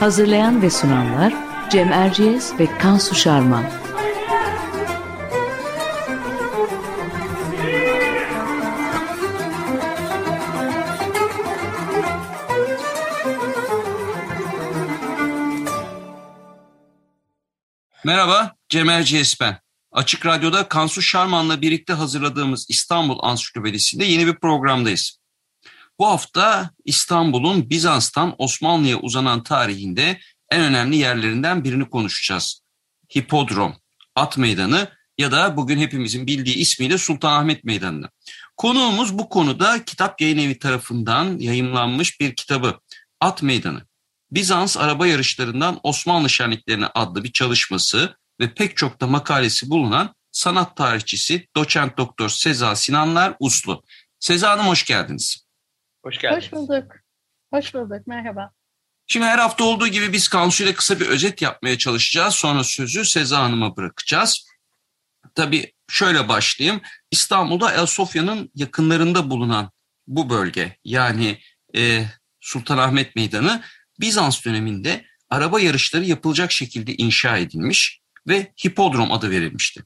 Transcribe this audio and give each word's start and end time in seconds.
Hazırlayan 0.00 0.62
ve 0.62 0.70
sunanlar 0.70 1.34
Cem 1.70 1.92
Erciyes 1.92 2.52
ve 2.58 2.78
Kansu 2.78 3.14
Şarman. 3.14 3.64
Merhaba, 18.04 18.54
Cem 18.68 18.88
Erciyes 18.88 19.40
ben. 19.40 19.58
Açık 19.92 20.26
Radyo'da 20.26 20.68
Kansu 20.68 21.02
Şarman'la 21.02 21.60
birlikte 21.60 21.92
hazırladığımız 21.92 22.66
İstanbul 22.68 23.18
Ansiklopedisi'nde 23.22 24.04
yeni 24.04 24.26
bir 24.26 24.36
programdayız. 24.36 25.17
Bu 25.98 26.06
hafta 26.06 26.70
İstanbul'un 26.84 27.70
Bizans'tan 27.70 28.34
Osmanlı'ya 28.38 28.98
uzanan 28.98 29.42
tarihinde 29.42 30.20
en 30.50 30.60
önemli 30.60 30.96
yerlerinden 30.96 31.64
birini 31.64 31.90
konuşacağız. 31.90 32.60
Hipodrom, 33.16 33.76
At 34.14 34.38
Meydanı 34.38 34.88
ya 35.18 35.32
da 35.32 35.56
bugün 35.56 35.78
hepimizin 35.78 36.26
bildiği 36.26 36.56
ismiyle 36.56 36.98
Sultanahmet 36.98 37.64
Meydanı. 37.64 38.08
Konuğumuz 38.56 39.18
bu 39.18 39.28
konuda 39.28 39.84
Kitap 39.84 40.20
Yayın 40.20 40.38
Evi 40.38 40.58
tarafından 40.58 41.38
yayımlanmış 41.38 42.20
bir 42.20 42.34
kitabı 42.36 42.80
At 43.20 43.42
Meydanı. 43.42 43.82
Bizans 44.30 44.76
araba 44.76 45.06
yarışlarından 45.06 45.80
Osmanlı 45.82 46.30
şenliklerine 46.30 46.86
adlı 46.86 47.24
bir 47.24 47.32
çalışması 47.32 48.16
ve 48.40 48.54
pek 48.54 48.76
çok 48.76 49.00
da 49.00 49.06
makalesi 49.06 49.70
bulunan 49.70 50.14
sanat 50.32 50.76
tarihçisi 50.76 51.48
doçent 51.56 51.98
doktor 51.98 52.28
Seza 52.28 52.76
Sinanlar 52.76 53.34
Uslu. 53.40 53.82
Seza 54.20 54.50
Hanım 54.50 54.66
hoş 54.66 54.84
geldiniz. 54.84 55.47
Hoş 56.04 56.18
geldiniz. 56.18 56.44
Hoş 56.44 56.52
bulduk. 56.52 56.92
Hoş 57.52 57.74
bulduk. 57.74 58.06
Merhaba. 58.06 58.52
Şimdi 59.06 59.26
her 59.26 59.38
hafta 59.38 59.64
olduğu 59.64 59.88
gibi 59.88 60.12
biz 60.12 60.28
Kansu 60.28 60.64
ile 60.64 60.74
kısa 60.74 61.00
bir 61.00 61.06
özet 61.06 61.42
yapmaya 61.42 61.78
çalışacağız. 61.78 62.34
Sonra 62.34 62.64
sözü 62.64 63.04
Seza 63.04 63.38
Hanım'a 63.38 63.76
bırakacağız. 63.76 64.48
Tabii 65.34 65.72
şöyle 65.90 66.28
başlayayım. 66.28 66.80
İstanbul'da 67.10 67.66
Ayasofya'nın 67.66 68.50
yakınlarında 68.54 69.30
bulunan 69.30 69.70
bu 70.06 70.30
bölge 70.30 70.76
yani 70.84 71.38
e, 71.76 72.04
Sultanahmet 72.40 73.16
Meydanı 73.16 73.62
Bizans 74.00 74.44
döneminde 74.44 75.04
araba 75.30 75.60
yarışları 75.60 76.04
yapılacak 76.04 76.52
şekilde 76.52 76.94
inşa 76.94 77.36
edilmiş 77.36 78.00
ve 78.28 78.52
hipodrom 78.66 79.12
adı 79.12 79.30
verilmişti. 79.30 79.84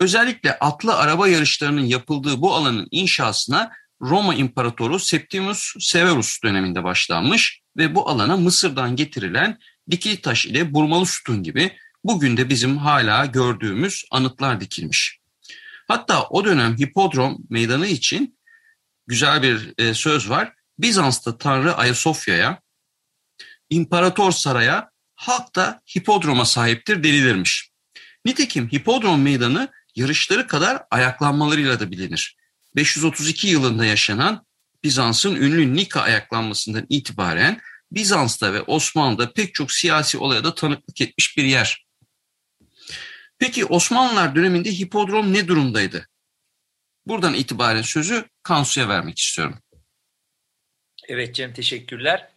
Özellikle 0.00 0.58
atlı 0.58 0.96
araba 0.96 1.28
yarışlarının 1.28 1.84
yapıldığı 1.84 2.40
bu 2.40 2.54
alanın 2.54 2.88
inşasına 2.90 3.72
Roma 4.00 4.34
İmparatoru 4.34 4.98
Septimius 4.98 5.74
Severus 5.78 6.42
döneminde 6.42 6.84
başlanmış 6.84 7.60
ve 7.76 7.94
bu 7.94 8.08
alana 8.08 8.36
Mısır'dan 8.36 8.96
getirilen 8.96 9.58
dikili 9.90 10.20
taş 10.20 10.46
ile 10.46 10.74
burmalı 10.74 11.06
sütun 11.06 11.42
gibi 11.42 11.76
bugün 12.04 12.36
de 12.36 12.48
bizim 12.48 12.76
hala 12.76 13.26
gördüğümüz 13.26 14.04
anıtlar 14.10 14.60
dikilmiş. 14.60 15.18
Hatta 15.88 16.22
o 16.22 16.44
dönem 16.44 16.76
hipodrom 16.78 17.38
meydanı 17.50 17.86
için 17.86 18.38
güzel 19.06 19.42
bir 19.42 19.74
e, 19.78 19.94
söz 19.94 20.30
var. 20.30 20.52
Bizans'ta 20.78 21.38
Tanrı 21.38 21.74
Ayasofya'ya, 21.74 22.60
İmparator 23.70 24.32
Saray'a, 24.32 24.90
halk 25.14 25.54
da 25.54 25.82
hipodroma 25.96 26.44
sahiptir 26.44 27.02
denilirmiş. 27.02 27.70
Nitekim 28.24 28.68
hipodrom 28.68 29.22
meydanı 29.22 29.68
yarışları 29.94 30.46
kadar 30.46 30.82
ayaklanmalarıyla 30.90 31.80
da 31.80 31.90
bilinir. 31.90 32.36
532 32.76 33.48
yılında 33.48 33.84
yaşanan 33.84 34.46
Bizans'ın 34.84 35.36
ünlü 35.36 35.76
Nika 35.76 36.00
ayaklanmasından 36.00 36.86
itibaren 36.88 37.60
Bizans'ta 37.92 38.52
ve 38.52 38.62
Osmanlı'da 38.62 39.32
pek 39.32 39.54
çok 39.54 39.72
siyasi 39.72 40.18
olaya 40.18 40.44
da 40.44 40.54
tanıklık 40.54 41.00
etmiş 41.00 41.36
bir 41.36 41.44
yer. 41.44 41.86
Peki 43.38 43.64
Osmanlılar 43.64 44.34
döneminde 44.34 44.70
hipodrom 44.70 45.32
ne 45.32 45.48
durumdaydı? 45.48 46.08
Buradan 47.06 47.34
itibaren 47.34 47.82
sözü 47.82 48.24
Kansu'ya 48.42 48.88
vermek 48.88 49.18
istiyorum. 49.18 49.58
Evet 51.08 51.34
Cem 51.34 51.52
teşekkürler. 51.52 52.28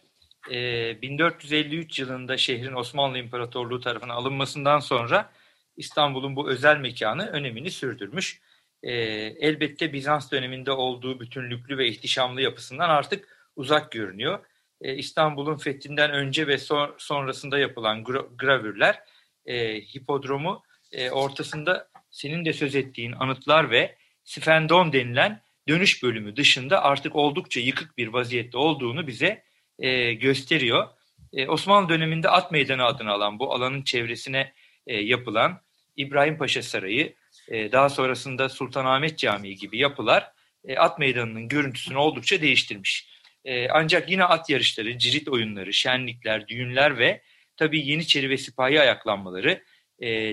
Ee, 0.50 1.02
1453 1.02 1.98
yılında 1.98 2.36
şehrin 2.36 2.74
Osmanlı 2.74 3.18
İmparatorluğu 3.18 3.80
tarafından 3.80 4.14
alınmasından 4.14 4.80
sonra 4.80 5.32
İstanbul'un 5.76 6.36
bu 6.36 6.50
özel 6.50 6.76
mekanı 6.76 7.26
önemini 7.26 7.70
sürdürmüş. 7.70 8.40
Ee, 8.82 8.92
elbette 9.40 9.92
Bizans 9.92 10.32
döneminde 10.32 10.72
olduğu 10.72 11.20
bütünlüklü 11.20 11.78
ve 11.78 11.88
ihtişamlı 11.88 12.40
yapısından 12.40 12.88
artık 12.88 13.28
uzak 13.56 13.92
görünüyor. 13.92 14.46
Ee, 14.80 14.94
İstanbul'un 14.94 15.56
fethinden 15.56 16.10
önce 16.10 16.46
ve 16.46 16.58
son, 16.58 16.94
sonrasında 16.98 17.58
yapılan 17.58 18.04
gra 18.04 18.24
gravürler 18.38 18.98
e, 19.46 19.80
hipodromu 19.80 20.62
e, 20.92 21.10
ortasında 21.10 21.88
senin 22.10 22.44
de 22.44 22.52
söz 22.52 22.74
ettiğin 22.74 23.12
anıtlar 23.12 23.70
ve 23.70 23.96
Sifendon 24.24 24.92
denilen 24.92 25.42
dönüş 25.68 26.02
bölümü 26.02 26.36
dışında 26.36 26.82
artık 26.82 27.16
oldukça 27.16 27.60
yıkık 27.60 27.98
bir 27.98 28.08
vaziyette 28.08 28.58
olduğunu 28.58 29.06
bize 29.06 29.44
e, 29.78 30.12
gösteriyor. 30.14 30.88
E, 31.32 31.48
Osmanlı 31.48 31.88
döneminde 31.88 32.28
At 32.28 32.52
Meydanı 32.52 32.84
adını 32.84 33.10
alan 33.10 33.38
bu 33.38 33.54
alanın 33.54 33.82
çevresine 33.82 34.52
e, 34.86 34.96
yapılan 34.96 35.60
İbrahim 35.96 36.38
Paşa 36.38 36.62
Sarayı, 36.62 37.14
e, 37.50 37.72
daha 37.72 37.88
sonrasında 37.88 38.48
Sultanahmet 38.48 39.18
Camii 39.18 39.56
gibi 39.56 39.78
yapılar 39.78 40.32
e, 40.64 40.76
At 40.76 40.98
Meydanı'nın 40.98 41.48
görüntüsünü 41.48 41.98
oldukça 41.98 42.40
değiştirmiş. 42.40 43.10
E, 43.44 43.68
ancak 43.68 44.10
yine 44.10 44.24
at 44.24 44.50
yarışları, 44.50 44.98
cirit 44.98 45.28
oyunları, 45.28 45.72
şenlikler, 45.72 46.48
düğünler 46.48 46.98
ve 46.98 47.22
tabii 47.56 47.86
Yeniçeri 47.86 48.30
ve 48.30 48.36
sipahi 48.36 48.80
ayaklanmaları, 48.80 49.62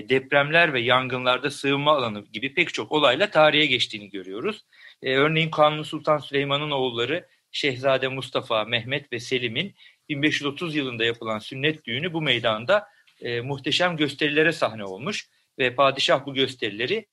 depremler 0.08 0.72
ve 0.72 0.80
yangınlarda 0.80 1.50
sığınma 1.50 1.96
alanı 1.96 2.24
gibi 2.32 2.54
pek 2.54 2.74
çok 2.74 2.92
olayla 2.92 3.30
tarihe 3.30 3.66
geçtiğini 3.66 4.10
görüyoruz. 4.10 4.64
Örneğin 5.02 5.50
Kanuni 5.50 5.84
Sultan 5.84 6.18
Süleyman'ın 6.18 6.70
oğulları 6.70 7.26
Şehzade 7.52 8.08
Mustafa, 8.08 8.64
Mehmet 8.64 9.12
ve 9.12 9.20
Selim'in 9.20 9.74
1530 10.08 10.76
yılında 10.76 11.04
yapılan 11.04 11.38
sünnet 11.38 11.84
düğünü 11.84 12.12
bu 12.12 12.22
meydanda 12.22 12.88
e, 13.20 13.40
muhteşem 13.40 13.96
gösterilere 13.96 14.52
sahne 14.52 14.84
olmuş 14.84 15.28
ve 15.58 15.74
padişah 15.74 16.26
bu 16.26 16.34
gösterileri 16.34 17.06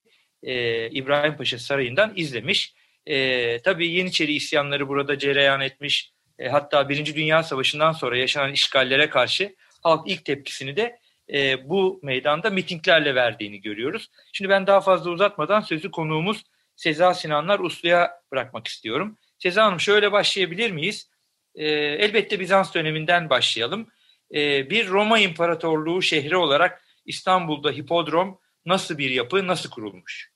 e, 0.44 0.90
İbrahim 0.90 1.38
Paşa 1.38 1.60
Sarayı'ndan 1.60 2.14
izlemiş. 2.16 2.74
E, 3.06 3.60
tabii 3.62 3.88
Yeniçeri 3.88 4.34
isyanları 4.34 4.88
burada 4.88 5.20
cereyan 5.20 5.62
etmiş. 5.62 6.12
E, 6.40 6.50
hatta 6.50 6.90
Birinci 6.90 7.16
Dünya 7.16 7.44
Savaşı'ndan 7.44 7.92
sonra 7.92 8.18
yaşanan 8.18 8.52
işgallere 8.52 9.10
karşı 9.10 9.56
halk 9.84 10.08
ilk 10.08 10.26
tepkisini 10.26 10.78
de 10.78 11.00
e, 11.34 11.70
bu 11.70 12.00
meydanda 12.04 12.50
mitinglerle 12.50 13.16
verdiğini 13.16 13.62
görüyoruz. 13.62 14.10
Şimdi 14.34 14.50
ben 14.50 14.68
daha 14.68 14.82
fazla 14.82 15.12
uzatmadan 15.12 15.62
sözü 15.62 15.92
konuğumuz 15.92 16.44
Seza 16.76 17.14
Sinanlar 17.14 17.60
Uslu'ya 17.60 18.12
bırakmak 18.32 18.68
istiyorum. 18.68 19.18
Seza 19.40 19.66
Hanım 19.66 19.80
şöyle 19.80 20.12
başlayabilir 20.12 20.72
miyiz? 20.72 21.10
E, 21.56 21.66
elbette 21.76 22.40
Bizans 22.40 22.74
döneminden 22.74 23.30
başlayalım. 23.30 23.88
E, 24.34 24.70
bir 24.70 24.88
Roma 24.88 25.20
İmparatorluğu 25.20 26.02
şehri 26.02 26.38
olarak 26.38 26.85
İstanbul'da 27.06 27.72
hipodrom 27.72 28.40
nasıl 28.66 28.98
bir 28.98 29.10
yapı, 29.10 29.48
nasıl 29.48 29.70
kurulmuş? 29.70 30.32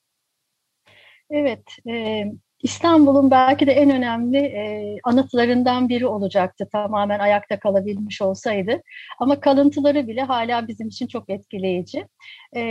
Evet, 1.30 1.64
e, 1.90 2.24
İstanbul'un 2.64 3.32
belki 3.32 3.68
de 3.68 3.72
en 3.72 3.90
önemli 3.90 4.38
e, 4.38 4.96
anıtlarından 5.04 5.90
biri 5.90 6.08
olacaktı 6.08 6.70
tamamen 6.72 7.20
ayakta 7.20 7.60
kalabilmiş 7.60 8.22
olsaydı. 8.22 8.82
Ama 9.20 9.40
kalıntıları 9.40 10.08
bile 10.08 10.22
hala 10.22 10.68
bizim 10.68 10.88
için 10.88 11.08
çok 11.08 11.30
etkileyici. 11.30 12.08
E, 12.56 12.62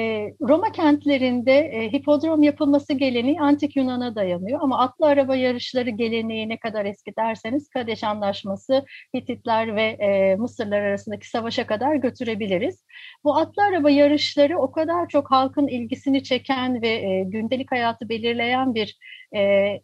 Roma 0.40 0.72
kentlerinde 0.72 1.52
e, 1.52 1.92
hipodrom 1.92 2.42
yapılması 2.42 2.92
geleneği 2.94 3.40
antik 3.40 3.76
Yunan'a 3.76 4.14
dayanıyor. 4.14 4.60
Ama 4.62 4.78
atlı 4.78 5.06
araba 5.06 5.36
yarışları 5.36 5.90
geleneği 5.90 6.48
ne 6.48 6.58
kadar 6.58 6.84
eski 6.84 7.16
derseniz 7.16 7.68
Kadeş 7.68 8.04
Anlaşması 8.04 8.84
Hititler 9.14 9.76
ve 9.76 9.82
e, 9.82 10.36
Mısırlar 10.36 10.80
arasındaki 10.80 11.28
savaşa 11.28 11.66
kadar 11.66 11.94
götürebiliriz. 11.94 12.84
Bu 13.24 13.36
atlı 13.36 13.62
araba 13.62 13.90
yarışları 13.90 14.58
o 14.58 14.72
kadar 14.72 15.08
çok 15.08 15.30
halkın 15.30 15.66
ilgisini 15.66 16.22
çeken 16.22 16.82
ve 16.82 16.88
e, 16.88 17.24
gündelik 17.24 17.72
hayatı 17.72 18.08
belirleyen 18.08 18.74
bir 18.74 18.98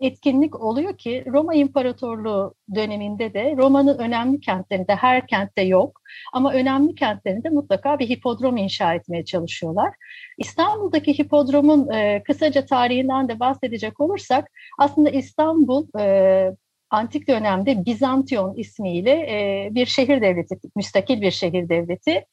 etkinlik 0.01 0.61
oluyor 0.61 0.99
ki 0.99 1.25
Roma 1.27 1.55
İmparatorluğu 1.55 2.55
döneminde 2.75 3.35
de 3.35 3.55
Roma'nın 3.57 3.99
önemli 3.99 4.41
kentlerinde 4.41 4.95
her 4.95 5.27
kentte 5.27 5.63
yok 5.63 6.01
ama 6.33 6.53
önemli 6.53 6.95
kentlerinde 6.95 7.49
mutlaka 7.49 7.99
bir 7.99 8.09
hipodrom 8.09 8.57
inşa 8.57 8.95
etmeye 8.95 9.25
çalışıyorlar. 9.25 9.95
İstanbul'daki 10.39 11.19
hipodromun 11.19 11.93
e, 11.93 12.23
kısaca 12.23 12.67
tarihinden 12.67 13.29
de 13.29 13.41
bahsedecek 13.41 14.01
olursak 14.01 14.51
aslında 14.79 15.11
İstanbul 15.11 16.01
e, 16.01 16.57
antik 16.91 17.29
dönemde 17.29 17.85
Bizantiyon 17.85 18.55
ismiyle 18.55 19.11
e, 19.11 19.69
bir 19.71 19.87
şehir 19.87 20.21
devleti, 20.23 20.59
müstakil 20.77 21.21
bir 21.21 21.31
şehir 21.31 21.69
devleti. 21.69 22.25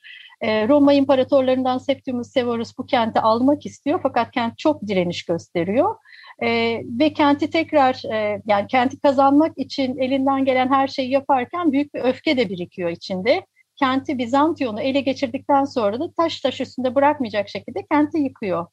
E, 0.42 0.68
Roma 0.68 0.94
imparatorlarından 0.94 1.78
Septimus 1.78 2.32
Severus 2.32 2.78
bu 2.78 2.86
kenti 2.86 3.20
almak 3.20 3.66
istiyor 3.66 4.00
fakat 4.04 4.32
kent 4.32 4.58
çok 4.58 4.88
direniş 4.88 5.26
gösteriyor. 5.26 5.96
E, 6.44 6.82
ve 7.00 7.14
kenti 7.14 7.50
tekrar 7.50 8.14
e, 8.14 8.42
yani 8.46 8.68
kenti 8.68 9.00
kazanmak 9.00 9.58
için 9.58 9.98
elinden 9.98 10.46
gelen 10.46 10.70
her 10.70 10.88
şeyi 10.88 11.12
yaparken 11.12 11.72
büyük 11.72 11.94
bir 11.94 12.02
öfke 12.02 12.38
de 12.38 12.50
birikiyor 12.50 12.90
içinde. 12.90 13.46
Kenti 13.82 14.18
Bizantiyon'u 14.18 14.82
ele 14.82 15.02
geçirdikten 15.02 15.64
sonra 15.64 16.00
da 16.00 16.12
taş 16.18 16.42
taş 16.42 16.62
üstünde 16.62 16.96
bırakmayacak 16.96 17.50
şekilde 17.50 17.86
kenti 17.92 18.18
yıkıyor. 18.18 18.68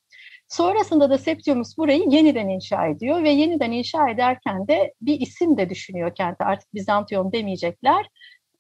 Sonrasında 0.49 1.11
da 1.11 1.19
Septimus 1.19 1.79
burayı 1.79 2.05
yeniden 2.09 2.49
inşa 2.49 2.87
ediyor 2.87 3.23
ve 3.23 3.31
yeniden 3.31 3.73
inşa 3.73 4.11
ederken 4.11 4.69
de 4.69 4.95
bir 5.01 5.21
isim 5.21 5.57
de 5.57 5.71
düşünüyor 5.71 6.15
kenti. 6.15 6.45
Artık 6.45 6.75
Bizantiyon 6.75 7.33
demeyecekler. 7.33 8.07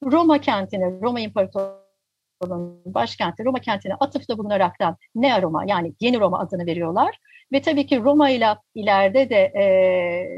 Roma 0.03 0.41
kentine, 0.41 0.91
Roma 1.03 1.21
İmparatorluğu'nun 1.21 2.83
başkenti 2.87 3.45
Roma 3.45 3.59
kentine 3.59 3.95
atıfta 3.95 4.39
bulunaraktan 4.39 4.97
Nea 5.15 5.43
Roma 5.43 5.65
yani 5.67 5.95
Yeni 6.01 6.21
Roma 6.21 6.39
adını 6.39 6.67
veriyorlar. 6.67 7.19
Ve 7.53 7.63
tabii 7.63 7.87
ki 7.87 7.99
Roma 7.99 8.31
ile 8.31 8.57
ileride 8.75 9.31
de 9.31 9.53
e, 9.55 9.65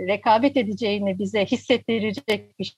rekabet 0.06 0.56
edeceğini 0.56 1.18
bize 1.18 1.44
hissettirecek 1.44 2.58
bir 2.58 2.76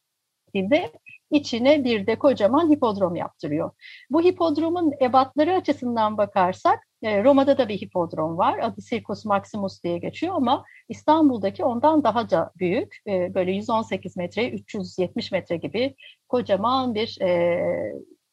şekilde 0.55 0.93
içine 1.33 1.85
bir 1.85 2.07
de 2.07 2.19
kocaman 2.19 2.71
hipodrom 2.71 3.17
yaptırıyor. 3.17 3.71
Bu 4.11 4.23
hipodromun 4.23 4.93
ebatları 5.03 5.55
açısından 5.55 6.19
bakarsak 6.19 6.79
e, 7.03 7.25
Roma'da 7.25 7.59
da 7.59 7.69
bir 7.69 7.79
hipodrom 7.79 8.39
var. 8.39 8.59
Adı 8.59 8.81
Circus 8.81 9.25
Maximus 9.25 9.83
diye 9.83 9.99
geçiyor 9.99 10.35
ama 10.37 10.65
İstanbul'daki 10.89 11.65
ondan 11.65 12.05
daha 12.05 12.31
da 12.31 12.53
büyük. 12.59 12.97
E, 13.07 13.35
böyle 13.35 13.53
118 13.53 14.17
metre, 14.17 14.51
370 14.51 15.33
metre 15.33 15.57
gibi 15.57 15.95
kocaman 16.29 16.95
bir 16.95 17.21
e, 17.21 17.63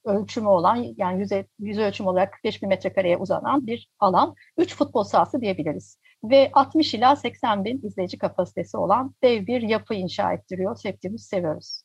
ölçümü 0.05 0.47
olan 0.47 0.85
yani 0.97 1.19
yüz, 1.19 1.29
yüz 1.59 1.77
ölçüm 1.77 2.07
olarak 2.07 2.33
45 2.33 2.61
bin 2.61 2.69
metrekareye 2.69 3.17
uzanan 3.17 3.67
bir 3.67 3.89
alan. 3.99 4.35
3 4.57 4.75
futbol 4.75 5.03
sahası 5.03 5.41
diyebiliriz. 5.41 5.97
Ve 6.23 6.49
60 6.53 6.93
ila 6.93 7.15
80 7.15 7.65
bin 7.65 7.81
izleyici 7.87 8.17
kapasitesi 8.17 8.77
olan 8.77 9.15
dev 9.23 9.47
bir 9.47 9.61
yapı 9.61 9.93
inşa 9.93 10.33
ettiriyor 10.33 10.75
Septimus 10.75 11.23
Severus. 11.23 11.81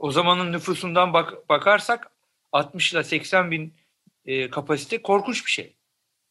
O 0.00 0.10
zamanın 0.10 0.52
nüfusundan 0.52 1.12
bak 1.12 1.48
bakarsak 1.48 2.10
60 2.52 2.92
ile 2.92 3.04
80 3.04 3.50
bin 3.50 3.74
e, 4.24 4.50
kapasite 4.50 5.02
korkunç 5.02 5.46
bir 5.46 5.50
şey. 5.50 5.76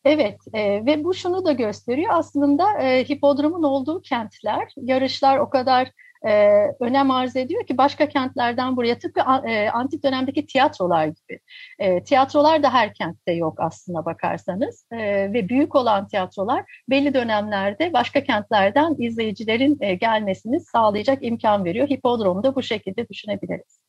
Evet 0.06 0.40
e, 0.54 0.86
ve 0.86 1.04
bu 1.04 1.14
şunu 1.14 1.46
da 1.46 1.52
gösteriyor 1.52 2.10
aslında 2.14 2.82
e, 2.82 3.04
hipodromun 3.10 3.64
olduğu 3.64 4.02
kentler 4.02 4.74
yarışlar 4.78 5.38
o 5.38 5.50
kadar 5.50 5.92
e, 6.28 6.32
önem 6.80 7.12
arz 7.12 7.36
ediyor 7.36 7.68
ki 7.68 7.78
başka 7.78 8.10
kentlerden 8.10 8.78
buraya 8.78 9.00
tıpkı 9.00 9.22
e, 9.48 9.70
antik 9.70 10.04
dönemdeki 10.04 10.46
tiyatrolar 10.46 11.06
gibi. 11.06 11.40
E, 11.80 12.04
tiyatrolar 12.04 12.64
da 12.64 12.74
her 12.74 12.94
kentte 12.94 13.32
yok 13.32 13.60
aslında 13.60 14.06
bakarsanız 14.06 14.86
e, 14.92 14.98
ve 15.34 15.50
büyük 15.50 15.76
olan 15.76 16.08
tiyatrolar 16.08 16.66
belli 16.90 17.14
dönemlerde 17.14 17.94
başka 17.94 18.24
kentlerden 18.24 18.96
izleyicilerin 19.00 19.78
e, 19.82 19.96
gelmesini 19.96 20.60
sağlayacak 20.60 21.24
imkan 21.24 21.66
veriyor. 21.66 21.88
Hipodromu 21.90 22.44
da 22.44 22.56
bu 22.56 22.64
şekilde 22.64 23.08
düşünebiliriz. 23.08 23.80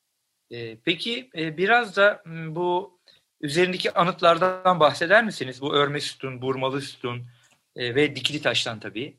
E, 0.50 0.76
peki 0.76 1.30
e, 1.36 1.56
biraz 1.56 1.96
da 1.96 2.22
bu 2.48 3.00
üzerindeki 3.40 3.92
anıtlardan 3.92 4.80
bahseder 4.80 5.24
misiniz? 5.24 5.62
Bu 5.62 5.74
örme 5.74 6.00
sütun, 6.00 6.42
burmalı 6.42 6.80
sütun 6.80 7.22
e, 7.76 7.94
ve 7.94 8.16
dikili 8.16 8.42
taştan 8.42 8.80
tabii. 8.80 9.16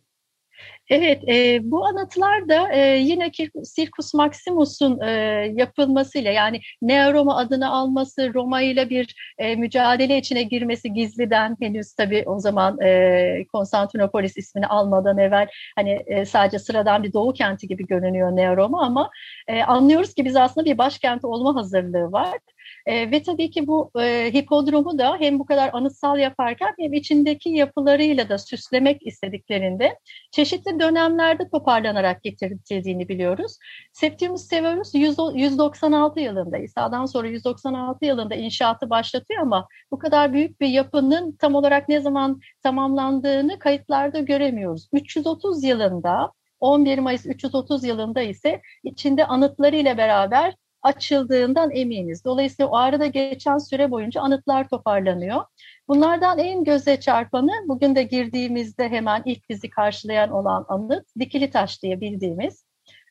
Evet, 0.92 1.24
e, 1.30 1.60
bu 1.72 1.86
anıtlar 1.86 2.50
da 2.50 2.74
e, 2.74 2.98
yine 2.98 3.32
Circus 3.76 4.14
Maximus'un 4.14 5.00
e, 5.00 5.10
yapılmasıyla 5.56 6.32
yani 6.32 6.62
Neo 6.82 7.14
Roma 7.14 7.38
adını 7.38 7.72
alması, 7.72 8.34
Roma 8.34 8.62
ile 8.62 8.90
bir 8.90 9.16
e, 9.38 9.56
mücadele 9.56 10.18
içine 10.18 10.44
girmesi 10.44 10.94
gizliden 10.94 11.58
henüz 11.60 11.94
tabii 11.94 12.24
o 12.26 12.40
zaman 12.40 12.82
e, 12.82 13.46
Konstantinopolis 13.54 14.38
ismini 14.38 14.68
almadan 14.68 15.18
evvel 15.18 15.48
hani 15.76 16.00
e, 16.06 16.26
sadece 16.26 16.60
sıradan 16.60 17.04
bir 17.04 17.14
doğu 17.14 17.34
kenti 17.34 17.68
gibi 17.68 17.86
görünüyor 17.88 18.36
Neo 18.36 18.58
Roma 18.58 18.86
ama 18.86 19.10
e, 19.48 19.64
anlıyoruz 19.64 20.14
ki 20.14 20.26
biz 20.26 20.36
aslında 20.36 20.66
bir 20.66 20.78
başkent 20.78 21.26
olma 21.26 21.56
hazırlığı 21.56 22.12
var. 22.12 22.38
E, 22.86 23.12
ve 23.12 23.24
tabii 23.24 23.51
ki 23.51 23.68
bu 23.68 23.92
e, 24.00 24.33
hipodromu 24.33 24.98
da 24.98 25.18
hem 25.19 25.39
bu 25.39 25.45
kadar 25.45 25.69
anıtsal 25.74 26.19
yaparken 26.19 26.74
hem 26.80 26.94
içindeki 26.94 27.50
yapılarıyla 27.50 28.30
da 28.30 28.38
süslemek 28.38 29.07
istediklerinde 29.07 30.00
çeşitli 30.31 30.80
dönemlerde 30.80 31.50
toparlanarak 31.50 32.24
getirildiğini 32.24 33.10
biliyoruz. 33.10 33.57
Septimus 33.94 34.48
Severus 34.48 34.95
100, 34.95 35.18
196 35.33 36.19
yılında, 36.19 36.57
İsa'dan 36.57 37.06
sonra 37.06 37.28
196 37.28 38.06
yılında 38.06 38.36
inşaatı 38.36 38.89
başlatıyor 38.89 39.42
ama 39.42 39.68
bu 39.92 40.00
kadar 40.00 40.33
büyük 40.33 40.62
bir 40.62 40.68
yapının 40.68 41.31
tam 41.31 41.56
olarak 41.56 41.89
ne 41.89 42.01
zaman 42.01 42.42
tamamlandığını 42.63 43.60
kayıtlarda 43.60 44.19
göremiyoruz. 44.19 44.88
330 44.94 45.63
yılında 45.63 46.31
11 46.60 47.00
Mayıs 47.00 47.25
330 47.25 47.83
yılında 47.83 48.22
ise 48.22 48.62
içinde 48.83 49.25
anıtlarıyla 49.25 49.98
beraber 49.98 50.56
açıldığından 50.83 51.72
eminiz. 51.72 52.25
Dolayısıyla 52.25 52.69
o 52.69 52.75
arada 52.75 53.06
geçen 53.06 53.57
süre 53.57 53.92
boyunca 53.92 54.22
anıtlar 54.22 54.69
toparlanıyor. 54.69 55.42
Bunlardan 55.88 56.39
en 56.39 56.63
göze 56.63 57.00
çarpanı 57.00 57.51
bugün 57.68 57.95
de 57.95 58.04
girdiğimizde 58.04 58.89
hemen 58.89 59.22
ilk 59.25 59.50
bizi 59.50 59.69
karşılayan 59.69 60.31
olan 60.31 60.66
anıt 60.68 61.06
Dikili 61.19 61.50
Taş 61.50 61.83
diye 61.83 62.01
bildiğimiz 62.01 62.66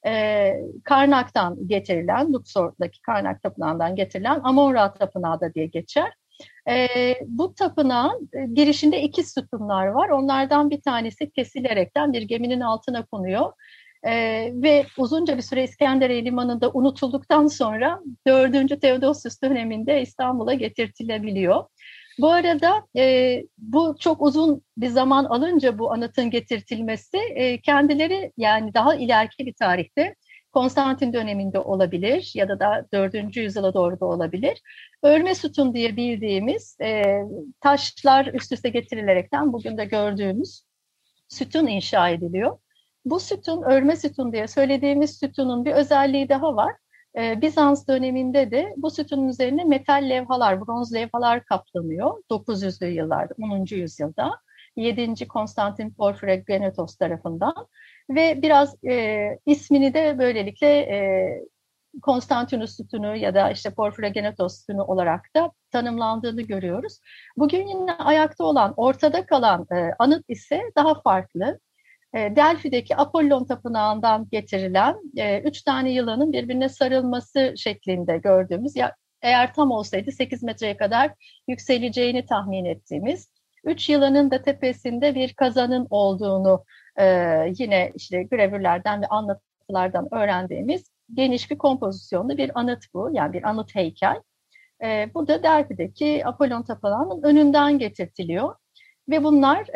e, 0.07 0.53
Karnak'tan 0.85 1.69
getirilen, 1.69 2.33
Luxor'daki 2.33 3.03
Karnak 3.03 3.43
Tapınağı'ndan 3.43 3.97
getirilen 3.97 4.41
Amon-Ra 4.45 4.95
Tapınağı 4.95 5.41
da 5.41 5.55
diye 5.55 5.67
geçer. 5.67 6.13
E, 6.69 6.89
bu 7.27 7.55
tapınağın 7.55 8.31
e, 8.33 8.47
girişinde 8.55 9.03
iki 9.03 9.25
sütunlar 9.25 9.87
var. 9.87 10.09
Onlardan 10.09 10.71
bir 10.71 10.81
tanesi 10.81 11.31
kesilerekten 11.31 12.13
bir 12.13 12.23
geminin 12.23 12.61
altına 12.61 13.07
konuyor. 13.07 13.53
Ee, 14.07 14.53
ve 14.55 14.87
uzunca 14.99 15.37
bir 15.37 15.43
süre 15.43 15.65
İskenderiye 15.65 16.25
Limanı'nda 16.25 16.71
unutulduktan 16.71 17.47
sonra 17.47 18.01
4. 18.27 18.81
Teodosius 18.81 19.43
döneminde 19.43 20.03
İstanbul'a 20.03 20.55
getirtilebiliyor. 20.55 21.65
Bu 22.19 22.31
arada 22.31 22.87
e, 22.97 23.43
bu 23.59 23.97
çok 24.01 24.23
uzun 24.23 24.63
bir 24.77 24.89
zaman 24.89 25.25
alınca 25.25 25.79
bu 25.79 25.93
anıtın 25.93 26.31
getirtilmesi 26.31 27.19
e, 27.35 27.61
kendileri 27.61 28.33
yani 28.37 28.75
daha 28.75 28.95
ileriki 28.95 29.47
bir 29.47 29.55
tarihte 29.55 30.15
Konstantin 30.53 31.13
döneminde 31.13 31.59
olabilir 31.59 32.33
ya 32.35 32.49
da 32.49 32.61
da 32.61 32.87
4. 32.93 33.37
yüzyıla 33.37 33.75
doğru 33.75 34.01
da 34.01 34.05
olabilir. 34.05 34.63
Örme 35.03 35.35
sütun 35.35 35.75
diye 35.75 35.97
bildiğimiz 35.97 36.77
e, 36.83 37.21
taşlar 37.61 38.27
üst 38.27 38.53
üste 38.53 38.69
getirilerekten 38.69 39.53
bugün 39.53 39.79
de 39.79 39.85
gördüğümüz 39.85 40.63
sütun 41.29 41.67
inşa 41.67 42.09
ediliyor. 42.09 42.59
Bu 43.05 43.21
sütun, 43.21 43.63
örme 43.63 43.97
sütun 43.97 44.33
diye 44.33 44.49
söylediğimiz 44.49 45.19
sütunun 45.19 45.65
bir 45.65 45.73
özelliği 45.73 46.29
daha 46.29 46.57
var. 46.57 46.73
Ee, 47.19 47.41
Bizans 47.43 47.89
döneminde 47.89 48.51
de 48.51 48.75
bu 48.77 48.91
sütunun 48.91 49.29
üzerine 49.29 49.65
metal 49.65 50.11
levhalar, 50.11 50.67
bronz 50.67 50.95
levhalar 50.95 51.45
kaplanıyor 51.45 52.23
900'lü 52.31 52.87
yıllarda, 52.87 53.35
10. 53.43 53.65
yüzyılda. 53.71 54.41
7. 54.77 55.29
Konstantin 55.29 55.91
Porphyrogenetos 55.91 56.97
tarafından 56.97 57.55
ve 58.11 58.43
biraz 58.43 58.85
e, 58.85 59.39
ismini 59.47 59.95
de 59.95 60.19
böylelikle 60.19 60.67
e, 60.67 60.99
Konstantinus 62.03 62.77
sütunu 62.77 63.17
ya 63.17 63.35
da 63.35 63.51
işte 63.51 63.71
Porphyrogenetos 63.71 64.61
sütunu 64.61 64.85
olarak 64.85 65.21
da 65.37 65.53
tanımlandığını 65.71 66.43
görüyoruz. 66.43 67.01
Bugün 67.37 67.67
yine 67.67 67.93
ayakta 67.93 68.45
olan, 68.45 68.75
ortada 68.77 69.27
kalan 69.27 69.67
e, 69.73 69.91
anıt 69.99 70.25
ise 70.29 70.63
daha 70.77 71.01
farklı. 71.01 71.61
E, 72.15 72.37
Delphi'deki 72.37 72.97
Apollon 72.97 73.45
Tapınağı'ndan 73.45 74.29
getirilen 74.33 74.97
e, 75.17 75.41
üç 75.41 75.63
tane 75.63 75.91
yılanın 75.91 76.33
birbirine 76.33 76.69
sarılması 76.69 77.55
şeklinde 77.57 78.19
gördüğümüz, 78.19 78.77
ya, 78.77 78.97
eğer 79.23 79.55
tam 79.55 79.71
olsaydı 79.71 80.13
8 80.13 80.43
metreye 80.43 80.77
kadar 80.77 81.11
yükseleceğini 81.49 82.27
tahmin 82.27 82.65
ettiğimiz, 82.65 83.31
üç 83.65 83.89
yılanın 83.89 84.31
da 84.31 84.43
tepesinde 84.43 85.15
bir 85.15 85.35
kazanın 85.35 85.87
olduğunu 85.91 86.65
e, 86.97 87.05
yine 87.59 87.93
işte 87.95 88.23
gravürlerden 88.23 89.03
ve 89.03 89.07
anlatılardan 89.07 90.09
öğrendiğimiz 90.15 90.91
geniş 91.15 91.51
bir 91.51 91.59
kompozisyonlu 91.59 92.37
bir 92.37 92.59
anıt 92.59 92.85
bu, 92.95 93.11
yani 93.13 93.33
bir 93.33 93.49
anıt 93.49 93.75
heykel. 93.75 94.23
E, 94.83 95.11
bu 95.15 95.29
da 95.29 95.43
Delphi'deki 95.43 96.27
Apollon 96.27 96.63
Tapınağı'nın 96.63 97.23
önünden 97.23 97.79
getirtiliyor. 97.79 98.55
Ve 99.09 99.25
bunlar 99.25 99.67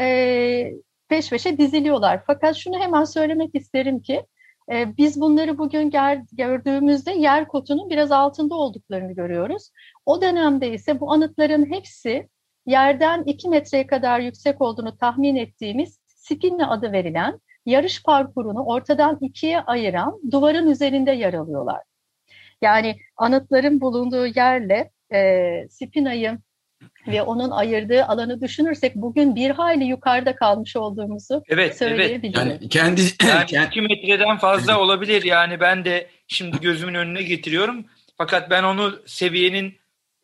peş 1.09 1.31
peşe 1.31 1.59
diziliyorlar. 1.59 2.23
Fakat 2.27 2.57
şunu 2.57 2.79
hemen 2.79 3.05
söylemek 3.05 3.55
isterim 3.55 4.01
ki 4.01 4.27
e, 4.73 4.97
biz 4.97 5.21
bunları 5.21 5.59
bugün 5.59 5.91
gördüğümüzde 6.33 7.13
yer 7.13 7.49
kotunun 7.49 7.91
biraz 7.91 8.13
altında 8.13 8.55
olduklarını 8.55 9.13
görüyoruz. 9.13 9.71
O 10.07 10.23
dönemde 10.23 10.73
ise 10.73 11.01
bu 11.01 11.13
anıtların 11.13 11.73
hepsi 11.73 12.29
yerden 12.67 13.23
2 13.23 13.49
metreye 13.49 13.87
kadar 13.87 14.21
yüksek 14.21 14.61
olduğunu 14.61 14.97
tahmin 14.97 15.37
ettiğimiz 15.37 15.99
Spinne 16.07 16.67
adı 16.67 16.93
verilen 16.93 17.41
yarış 17.67 18.03
parkurunu 18.03 18.65
ortadan 18.65 19.19
ikiye 19.21 19.61
ayıran 19.61 20.21
duvarın 20.31 20.71
üzerinde 20.71 21.11
yer 21.11 21.35
alıyorlar. 21.35 21.83
Yani 22.63 22.97
anıtların 23.17 23.81
bulunduğu 23.81 24.27
yerle 24.27 24.91
e, 25.13 25.69
Spina'yı 25.71 26.39
ve 27.07 27.23
onun 27.23 27.51
ayırdığı 27.51 28.05
alanı 28.05 28.41
düşünürsek 28.41 28.95
bugün 28.95 29.37
bir 29.37 29.51
hayli 29.51 29.85
yukarıda 29.85 30.37
kalmış 30.37 30.77
olduğumuzu 30.77 31.43
evet, 31.49 31.79
söyleyebilirim. 31.79 32.49
Evet. 32.49 32.61
Yani 32.61 32.69
kendi 32.69 33.01
yani 33.53 33.67
2 33.71 33.81
metreden 33.81 34.37
fazla 34.37 34.81
olabilir. 34.81 35.23
Yani 35.23 35.61
ben 35.61 35.85
de 35.85 36.07
şimdi 36.29 36.61
gözümün 36.61 36.95
önüne 36.95 37.23
getiriyorum. 37.23 37.85
Fakat 38.19 38.51
ben 38.51 38.63
onu 38.63 38.99
seviyenin 39.07 39.75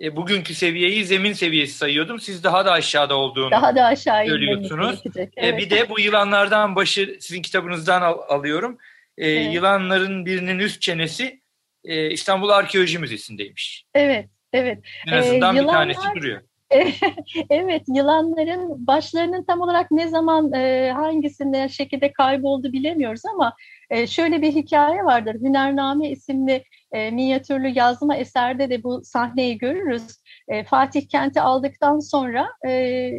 e, 0.01 0.17
bugünkü 0.17 0.55
seviyeyi 0.55 1.05
zemin 1.05 1.33
seviyesi 1.33 1.79
sayıyordum. 1.79 2.21
Siz 2.21 2.45
daha 2.45 2.65
da 2.65 2.73
aşağıda 2.73 3.17
olduğunu 3.17 3.51
daha 3.51 3.77
da 3.77 3.85
aşağı 3.85 4.27
söylüyorsunuz. 4.27 5.03
Evet. 5.17 5.33
E, 5.43 5.57
bir 5.57 5.71
de 5.71 5.89
bu 5.89 6.01
yılanlardan 6.01 6.77
başı 6.77 7.17
sizin 7.21 7.43
kitabınızdan 7.43 8.03
al, 8.03 8.19
alıyorum. 8.29 8.79
E, 9.19 9.29
evet. 9.29 9.55
Yılanların 9.55 10.27
birinin 10.27 10.59
üst 10.59 10.83
çenesi 10.83 11.41
e, 11.85 12.11
İstanbul 12.11 12.49
Arkeoloji 12.49 12.99
Müzesi'ndeymiş. 12.99 13.85
Evet, 13.95 14.29
evet. 14.53 14.79
En 15.07 15.13
azından 15.13 15.57
ee, 15.57 15.59
yılanlar, 15.59 15.89
bir 15.89 15.95
tanesi 15.95 16.17
duruyor. 16.17 16.41
evet, 17.51 17.83
yılanların 17.89 18.87
başlarının 18.87 19.45
tam 19.45 19.61
olarak 19.61 19.91
ne 19.91 20.09
zaman 20.09 20.53
e, 20.53 20.91
hangisinde 20.93 21.69
şekilde 21.69 22.13
kayboldu 22.13 22.73
bilemiyoruz 22.73 23.23
ama 23.35 23.53
e, 23.91 24.07
şöyle 24.07 24.43
bir 24.43 24.53
hikaye 24.53 25.05
vardır. 25.05 25.35
Hünername 25.41 26.09
isimli 26.09 26.65
e, 26.93 27.11
minyatürlü 27.11 27.69
yazma 27.69 28.17
eserde 28.17 28.71
de 28.71 28.83
bu 28.83 29.05
sahneyi 29.05 29.59
görürüz. 29.59 30.03
E, 30.49 30.65
Fatih 30.65 31.09
kenti 31.09 31.41
aldıktan 31.41 31.99
sonra 31.99 32.49
e, 32.67 32.73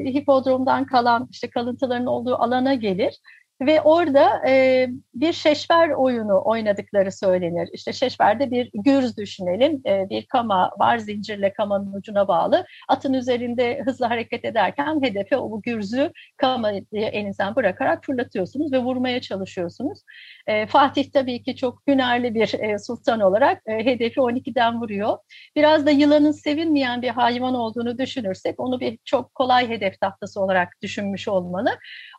hipodromdan 0.06 0.86
kalan 0.86 1.28
işte 1.32 1.50
kalıntıların 1.50 2.06
olduğu 2.06 2.36
alana 2.36 2.74
gelir 2.74 3.20
ve 3.62 3.82
orada 3.82 4.48
e, 4.48 4.88
bir 5.14 5.34
şeşver 5.34 5.90
oyunu 5.90 6.42
oynadıkları 6.46 7.12
söylenir. 7.12 7.70
İşte 7.74 7.94
şeşverde 7.94 8.52
bir 8.52 8.70
gürz 8.74 9.18
düşünelim. 9.18 9.82
E, 9.86 10.10
bir 10.10 10.26
kama 10.26 10.72
var 10.80 10.98
zincirle 10.98 11.54
kamanın 11.54 11.94
ucuna 11.94 12.28
bağlı. 12.28 12.66
Atın 12.88 13.14
üzerinde 13.14 13.82
hızlı 13.86 14.06
hareket 14.06 14.46
ederken 14.46 15.02
hedefe 15.04 15.38
o 15.38 15.62
gürzü 15.62 16.12
kamayı 16.38 16.86
elinizden 16.94 17.56
bırakarak 17.56 18.06
fırlatıyorsunuz 18.06 18.74
ve 18.74 18.78
vurmaya 18.80 19.22
çalışıyorsunuz. 19.22 20.00
E, 20.48 20.66
Fatih 20.66 21.12
tabii 21.14 21.44
ki 21.44 21.56
çok 21.56 21.82
hünerli 21.88 22.36
bir 22.36 22.54
e, 22.54 22.80
sultan 22.80 23.20
olarak 23.20 23.62
e, 23.66 23.86
hedefi 23.86 24.20
12'den 24.20 24.82
vuruyor. 24.82 25.18
Biraz 25.56 25.86
da 25.86 25.92
yılanın 25.92 26.32
sevilmeyen 26.32 27.02
bir 27.02 27.10
hayvan 27.10 27.54
olduğunu 27.54 27.98
düşünürsek 27.98 28.60
onu 28.60 28.80
bir 28.80 29.00
çok 29.06 29.36
kolay 29.36 29.70
hedef 29.70 30.02
tahtası 30.02 30.42
olarak 30.42 30.70
düşünmüş 30.82 31.28
olmalı. 31.28 31.70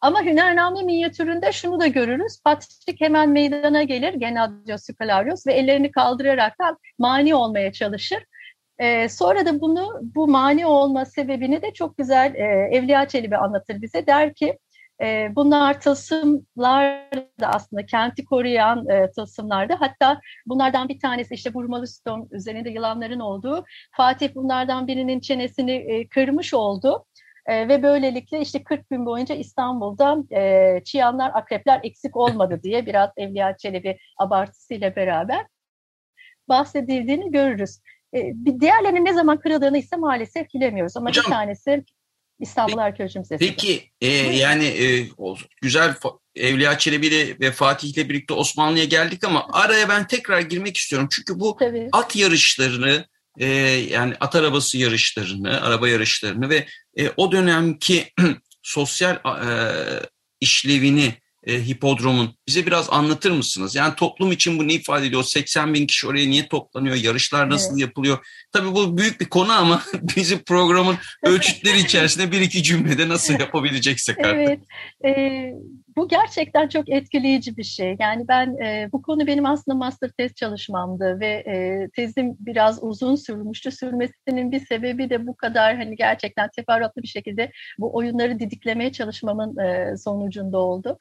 Ama 0.03 0.23
Hünername 0.23 0.83
minyatüründe 1.33 1.53
şunu 1.53 1.81
da 1.81 1.87
görürüz. 1.87 2.41
Patrik 2.45 3.01
hemen 3.01 3.31
meydana 3.31 3.83
gelir 3.83 4.15
Gennadios 4.15 4.83
Scalarius 4.83 5.47
ve 5.47 5.53
ellerini 5.53 5.91
kaldırarak 5.91 6.59
da 6.59 6.77
mani 6.99 7.35
olmaya 7.35 7.73
çalışır. 7.73 8.25
Ee, 8.79 9.09
sonra 9.09 9.47
da 9.47 9.61
bunu 9.61 10.01
bu 10.15 10.29
mani 10.29 10.67
olma 10.67 11.05
sebebini 11.05 11.63
de 11.63 11.73
çok 11.73 11.99
güzel 11.99 12.35
e, 12.35 12.77
Evliya 12.77 13.09
Çelebi 13.09 13.37
anlatır 13.37 13.83
bize. 13.83 14.07
Der 14.07 14.35
ki 14.35 14.59
e, 15.03 15.33
bunlar 15.37 15.81
tılsımlar 15.81 17.11
da 17.41 17.49
aslında 17.49 17.87
kenti 17.87 18.25
koruyan 18.25 18.89
e, 18.89 19.11
tılsımlardı. 19.11 19.73
Hatta 19.79 20.21
bunlardan 20.47 20.89
bir 20.89 21.01
tanesi 21.01 21.35
işte 21.35 21.51
vurmalı 21.55 21.85
üzerinde 22.31 22.71
yılanların 22.71 23.21
olduğu. 23.21 23.65
Fatih 23.93 24.35
bunlardan 24.35 24.87
birinin 24.87 25.21
çenesini 25.21 25.73
e, 25.73 26.09
kırmış 26.09 26.55
oldu. 26.55 27.05
E, 27.47 27.69
ve 27.69 27.83
böylelikle 27.83 28.41
işte 28.41 28.65
40 28.65 28.91
gün 28.91 29.07
boyunca 29.07 29.35
İstanbul'da 29.35 30.17
e, 30.37 30.85
çıyanlar, 30.85 31.31
akrepler 31.35 31.81
eksik 31.83 32.17
olmadı 32.17 32.61
diye 32.63 32.87
biraz 32.87 33.11
Evliya 33.17 33.57
Çelebi 33.57 33.99
abartısıyla 34.19 34.97
beraber 34.97 35.47
bahsedildiğini 36.49 37.33
görürüz. 37.33 37.79
E, 38.15 38.33
diğerlerinin 38.61 39.05
ne 39.05 39.13
zaman 39.13 39.41
kırıldığını 39.41 39.79
ise 39.79 39.97
maalesef 39.97 40.55
bilemiyoruz 40.55 40.97
ama 40.97 41.09
Hocam, 41.09 41.25
bir 41.25 41.31
tanesi 41.31 41.85
İstanbul 42.41 42.79
Arkeoloji 42.79 43.19
Müzesi. 43.19 43.47
Peki 43.47 43.91
e, 44.01 44.09
yani 44.17 44.65
e, 44.65 45.09
güzel 45.63 45.95
Evliya 46.35 46.79
Çelebi 46.79 47.37
ve 47.41 47.51
Fatih 47.51 47.95
ile 47.95 48.09
birlikte 48.09 48.35
Osmanlı'ya 48.35 48.85
geldik 48.85 49.25
ama 49.25 49.47
araya 49.53 49.89
ben 49.89 50.07
tekrar 50.07 50.41
girmek 50.41 50.77
istiyorum. 50.77 51.09
Çünkü 51.11 51.41
bu 51.41 51.57
Tabii. 51.57 51.89
at 51.93 52.17
yarışlarını 52.17 53.07
e, 53.39 53.47
yani 53.91 54.15
at 54.21 54.35
arabası 54.35 54.79
yarışlarını, 54.79 55.63
araba 55.63 55.89
yarışlarını 55.89 56.49
ve 56.49 56.67
e, 56.97 57.11
o 57.17 57.33
dönemki 57.33 58.05
sosyal 58.63 59.15
e, 59.15 59.49
işlevini 60.41 61.15
e, 61.47 61.67
hipodromun 61.67 62.35
bize 62.49 62.67
biraz 62.67 62.91
anlatır 62.91 63.31
mısınız? 63.31 63.75
Yani 63.75 63.95
toplum 63.95 64.33
için 64.33 64.59
bu 64.59 64.69
ne 64.69 64.75
ifade 64.75 65.07
ediyor? 65.07 65.23
80 65.23 65.75
bin 65.75 65.87
kişi 65.87 66.07
oraya 66.07 66.29
niye 66.29 66.49
toplanıyor? 66.49 66.97
Yarışlar 66.97 67.51
nasıl 67.51 67.71
evet. 67.71 67.81
yapılıyor? 67.81 68.27
Tabii 68.53 68.75
bu 68.75 68.99
büyük 68.99 69.21
bir 69.21 69.29
konu 69.29 69.53
ama 69.53 69.83
bizi 70.17 70.45
programın 70.45 70.99
ölçütleri 71.23 71.79
içerisinde 71.79 72.33
bir 72.33 72.41
iki 72.41 72.63
cümlede 72.63 73.09
nasıl 73.09 73.35
yapabileceksek 73.41 74.19
artık. 74.19 74.59
Evet, 75.05 75.19
e, 75.19 75.53
bu 75.97 76.09
gerçekten 76.09 76.69
çok 76.69 76.89
etkileyici 76.89 77.57
bir 77.57 77.63
şey. 77.65 77.97
Yani 78.01 78.29
ben 78.29 78.57
e, 78.65 78.89
bu 78.93 79.03
konu 79.03 79.27
benim 79.27 79.47
aslında 79.47 79.79
master 79.79 80.11
tez 80.11 80.35
çalışmamdı 80.35 81.21
ve 81.21 81.29
e, 81.29 81.89
tezim 81.97 82.37
biraz 82.41 82.83
uzun 82.83 83.17
sürmüştü. 83.17 83.71
Sürmesinin 83.71 84.53
bir 84.53 84.67
sebebi 84.67 85.11
de 85.11 85.27
bu 85.27 85.37
kadar 85.37 85.77
hani 85.77 85.97
gerçekten 85.97 86.49
teferruatlı 86.57 87.03
bir 87.03 87.09
şekilde 87.09 87.53
bu 87.79 87.97
oyunları 87.97 88.39
didiklemeye 88.39 88.93
çalışmamın 88.93 89.59
e, 89.59 89.97
sonucunda 89.97 90.59
oldu. 90.59 90.99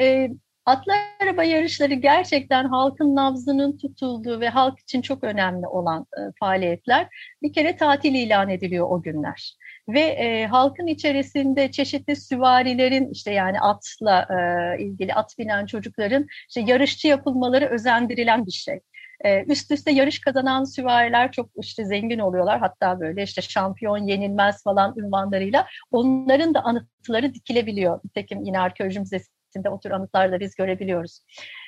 E, 0.00 0.28
Atlı 0.66 0.92
araba 1.22 1.44
yarışları 1.44 1.94
gerçekten 1.94 2.64
halkın 2.64 3.16
nabzının 3.16 3.78
tutulduğu 3.78 4.40
ve 4.40 4.48
halk 4.48 4.78
için 4.80 5.02
çok 5.02 5.24
önemli 5.24 5.66
olan 5.66 6.06
e, 6.18 6.20
faaliyetler. 6.40 7.08
Bir 7.42 7.52
kere 7.52 7.76
tatil 7.76 8.14
ilan 8.14 8.48
ediliyor 8.48 8.86
o 8.90 9.02
günler 9.02 9.56
ve 9.88 10.00
e, 10.00 10.46
halkın 10.46 10.86
içerisinde 10.86 11.70
çeşitli 11.70 12.16
süvarilerin 12.16 13.10
işte 13.10 13.32
yani 13.32 13.60
atla 13.60 14.26
e, 14.30 14.82
ilgili 14.82 15.14
at 15.14 15.34
binen 15.38 15.66
çocukların 15.66 16.26
işte 16.48 16.60
yarışçı 16.60 17.08
yapılmaları 17.08 17.66
özendirilen 17.66 18.46
bir 18.46 18.52
şey. 18.52 18.80
E, 19.24 19.44
üst 19.44 19.70
üste 19.70 19.90
yarış 19.92 20.20
kazanan 20.20 20.64
süvariler 20.64 21.32
çok 21.32 21.50
işte 21.62 21.84
zengin 21.84 22.18
oluyorlar. 22.18 22.60
Hatta 22.60 23.00
böyle 23.00 23.22
işte 23.22 23.42
şampiyon 23.42 23.98
yenilmez 23.98 24.62
falan 24.62 24.94
ünvanlarıyla 24.96 25.66
onların 25.90 26.54
da 26.54 26.60
anıtları 26.60 27.34
dikilebiliyor. 27.34 28.00
Nitekim 28.04 28.42
yine 28.42 28.60
arkeoloji 28.60 29.00
müzesinde 29.00 29.70
o 29.70 29.80
tür 29.80 29.90
anıtlar 29.90 30.32
da 30.32 30.40
biz 30.40 30.54
görebiliyoruz. 30.54 31.20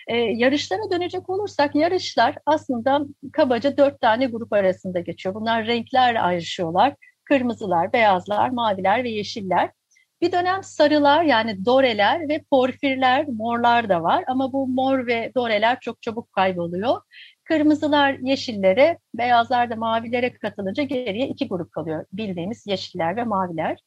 Ee, 0.09 0.17
yarışlara 0.17 0.91
dönecek 0.91 1.31
olursak 1.31 1.75
yarışlar 1.75 2.37
aslında 2.47 3.01
kabaca 3.33 3.77
dört 3.77 4.01
tane 4.01 4.27
grup 4.27 4.53
arasında 4.53 5.01
geçiyor. 5.01 5.35
Bunlar 5.35 5.67
renklerle 5.67 6.21
ayrışıyorlar 6.21 6.95
kırmızılar, 7.27 7.93
beyazlar, 7.93 8.51
maviler 8.51 9.05
ve 9.05 9.09
yeşiller. 9.09 9.71
Bir 10.21 10.33
dönem 10.33 10.63
sarılar 10.63 11.23
yani 11.23 11.65
doreler 11.65 12.29
ve 12.29 12.45
porfirler, 12.51 13.29
morlar 13.29 13.89
da 13.89 14.03
var 14.03 14.25
ama 14.27 14.53
bu 14.53 14.67
mor 14.67 15.07
ve 15.07 15.33
doreler 15.35 15.81
çok 15.81 16.03
çabuk 16.03 16.33
kayboluyor. 16.33 17.01
Kırmızılar 17.45 18.13
yeşillere, 18.13 18.99
beyazlar 19.15 19.71
da 19.71 19.77
mavilere 19.77 20.33
katılınca 20.33 20.83
geriye 20.83 21.29
iki 21.29 21.49
grup 21.49 21.73
kalıyor. 21.73 22.07
Bildiğimiz 22.13 22.67
yeşiller 22.67 23.17
ve 23.17 23.25
maviler. 23.25 23.79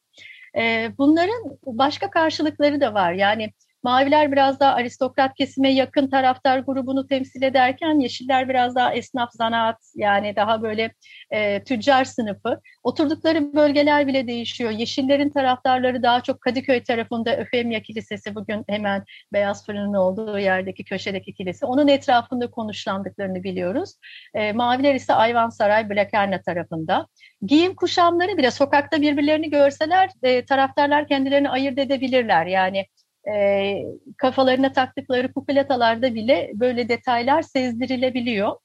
Ee, 0.57 0.91
bunların 0.97 1.57
başka 1.65 2.09
karşılıkları 2.09 2.81
da 2.81 2.93
var. 2.93 3.13
Yani 3.13 3.53
Maviler 3.83 4.31
biraz 4.31 4.59
daha 4.59 4.73
aristokrat 4.73 5.33
kesime 5.35 5.73
yakın 5.73 6.09
taraftar 6.09 6.59
grubunu 6.59 7.07
temsil 7.07 7.41
ederken 7.41 7.99
yeşiller 7.99 8.49
biraz 8.49 8.75
daha 8.75 8.93
esnaf 8.93 9.29
zanaat 9.33 9.77
yani 9.95 10.35
daha 10.35 10.61
böyle 10.61 10.91
e, 11.31 11.63
tüccar 11.63 12.03
sınıfı. 12.03 12.61
Oturdukları 12.83 13.53
bölgeler 13.53 14.07
bile 14.07 14.27
değişiyor. 14.27 14.71
Yeşillerin 14.71 15.29
taraftarları 15.29 16.03
daha 16.03 16.21
çok 16.21 16.41
Kadıköy 16.41 16.83
tarafında 16.83 17.37
Öfemya 17.37 17.81
Kilisesi 17.81 18.35
bugün 18.35 18.63
hemen 18.67 19.03
Beyaz 19.33 19.65
Fırın'ın 19.65 19.93
olduğu 19.93 20.39
yerdeki 20.39 20.83
köşedeki 20.83 21.33
kilise. 21.33 21.65
Onun 21.65 21.87
etrafında 21.87 22.51
konuşlandıklarını 22.51 23.43
biliyoruz. 23.43 23.93
E, 24.33 24.53
maviler 24.53 24.95
ise 24.95 25.13
Ayvansaray, 25.13 25.89
Blakerna 25.89 26.41
tarafında. 26.41 27.07
Giyim 27.41 27.75
kuşamları 27.75 28.37
bile 28.37 28.51
sokakta 28.51 29.01
birbirlerini 29.01 29.49
görseler 29.49 30.09
e, 30.23 30.45
taraftarlar 30.45 31.07
kendilerini 31.07 31.49
ayırt 31.49 31.79
edebilirler. 31.79 32.45
Yani 32.45 32.85
e, 33.35 33.75
kafalarına 34.17 34.71
taktıkları 34.71 35.33
kupilatalarda 35.33 36.15
bile 36.15 36.51
böyle 36.53 36.89
detaylar 36.89 37.41
sezdirilebiliyor. 37.41 38.57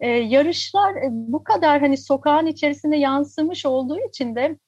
E, 0.00 0.08
yarışlar 0.08 0.90
e, 0.96 1.08
bu 1.10 1.44
kadar 1.44 1.80
hani 1.80 1.96
sokağın 1.96 2.46
içerisine 2.46 2.98
yansımış 2.98 3.66
olduğu 3.66 3.98
için 4.08 4.36
de 4.36 4.58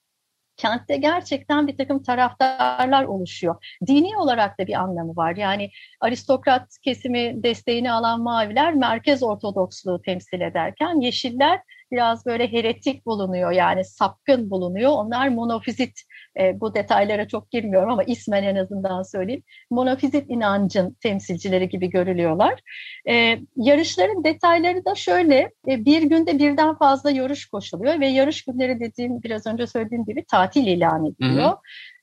kentte 0.57 0.97
gerçekten 0.97 1.67
bir 1.67 1.77
takım 1.77 2.03
taraftarlar 2.03 3.05
oluşuyor. 3.05 3.77
Dini 3.87 4.17
olarak 4.19 4.61
da 4.61 4.67
bir 4.67 4.75
anlamı 4.75 5.17
var. 5.17 5.37
Yani 5.37 5.71
aristokrat 6.01 6.79
kesimi 6.85 7.43
desteğini 7.43 7.93
alan 7.93 8.21
maviler 8.21 8.75
merkez 8.75 9.23
ortodoksluğu 9.23 10.03
temsil 10.03 10.41
ederken 10.41 11.01
yeşiller 11.01 11.61
biraz 11.91 12.27
böyle 12.27 12.53
heretik 12.53 13.07
bulunuyor 13.07 13.51
yani 13.51 13.85
sapkın 13.85 14.51
bulunuyor. 14.51 14.91
Onlar 14.91 15.29
monofizit 15.29 16.03
e, 16.41 16.61
bu 16.61 16.75
detaylara 16.75 17.29
çok 17.29 17.51
girmiyorum 17.51 17.91
ama 17.91 18.03
ismen 18.05 18.43
en 18.43 18.57
azından 18.57 19.03
söyleyeyim. 19.03 19.43
Monofizit 19.71 20.31
inancın 20.31 20.97
temsilcileri 21.01 21.69
gibi 21.69 21.91
görülüyorlar. 21.91 22.61
E, 23.09 23.39
yarışların 23.57 24.25
detayları 24.25 24.85
da 24.85 24.95
şöyle 24.95 25.51
e, 25.69 25.85
bir 25.85 26.03
günde 26.03 26.39
birden 26.39 26.75
fazla 26.75 27.11
yarış 27.11 27.47
koşuluyor 27.47 28.01
ve 28.01 28.07
yarış 28.07 28.45
günleri 28.45 28.81
dediğim 28.81 29.23
biraz 29.23 29.47
önce 29.47 29.67
söylediğim 29.67 30.05
gibi 30.05 30.25
tatil 30.25 30.67
ilan 30.67 31.07
ediliyor. 31.07 31.49
Hı 31.49 31.51
hı. 31.51 31.57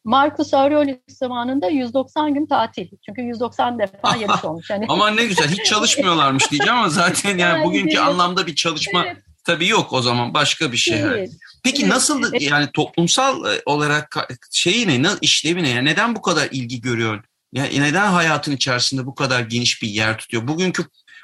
Marcus 0.07 0.53
Aurelius 0.53 0.99
zamanında 1.07 1.69
190 1.69 2.33
gün 2.33 2.45
tatil. 2.45 2.87
Çünkü 3.05 3.21
190 3.21 3.79
defa 3.79 4.15
yarış 4.15 4.43
olmuş. 4.45 4.69
Yani... 4.69 4.85
Ama 4.89 5.09
ne 5.09 5.25
güzel 5.25 5.47
hiç 5.47 5.65
çalışmıyorlarmış 5.65 6.51
diyeceğim 6.51 6.75
ama 6.75 6.89
zaten 6.89 7.29
yani, 7.29 7.41
yani 7.41 7.65
bugünkü 7.65 7.97
evet. 7.97 8.07
anlamda 8.07 8.47
bir 8.47 8.55
çalışma 8.55 9.05
evet. 9.05 9.17
Tabii 9.47 9.67
yok 9.67 9.93
o 9.93 10.01
zaman 10.01 10.33
başka 10.33 10.71
bir 10.71 10.77
şey. 10.77 11.01
Evet. 11.01 11.29
Peki 11.63 11.81
evet. 11.81 11.93
nasıl 11.93 12.33
yani 12.39 12.67
toplumsal 12.73 13.55
e, 13.55 13.61
olarak 13.65 14.29
şeyi 14.51 14.87
ne, 14.87 15.07
işlevi 15.21 15.63
ne? 15.63 15.69
Yani 15.69 15.89
neden 15.89 16.15
bu 16.15 16.21
kadar 16.21 16.47
ilgi 16.51 16.81
görüyor? 16.81 17.23
Yani 17.53 17.81
neden 17.81 18.07
hayatın 18.07 18.51
içerisinde 18.51 19.05
bu 19.05 19.15
kadar 19.15 19.41
geniş 19.41 19.81
bir 19.81 19.87
yer 19.87 20.17
tutuyor? 20.17 20.47
Bugünkü 20.47 20.83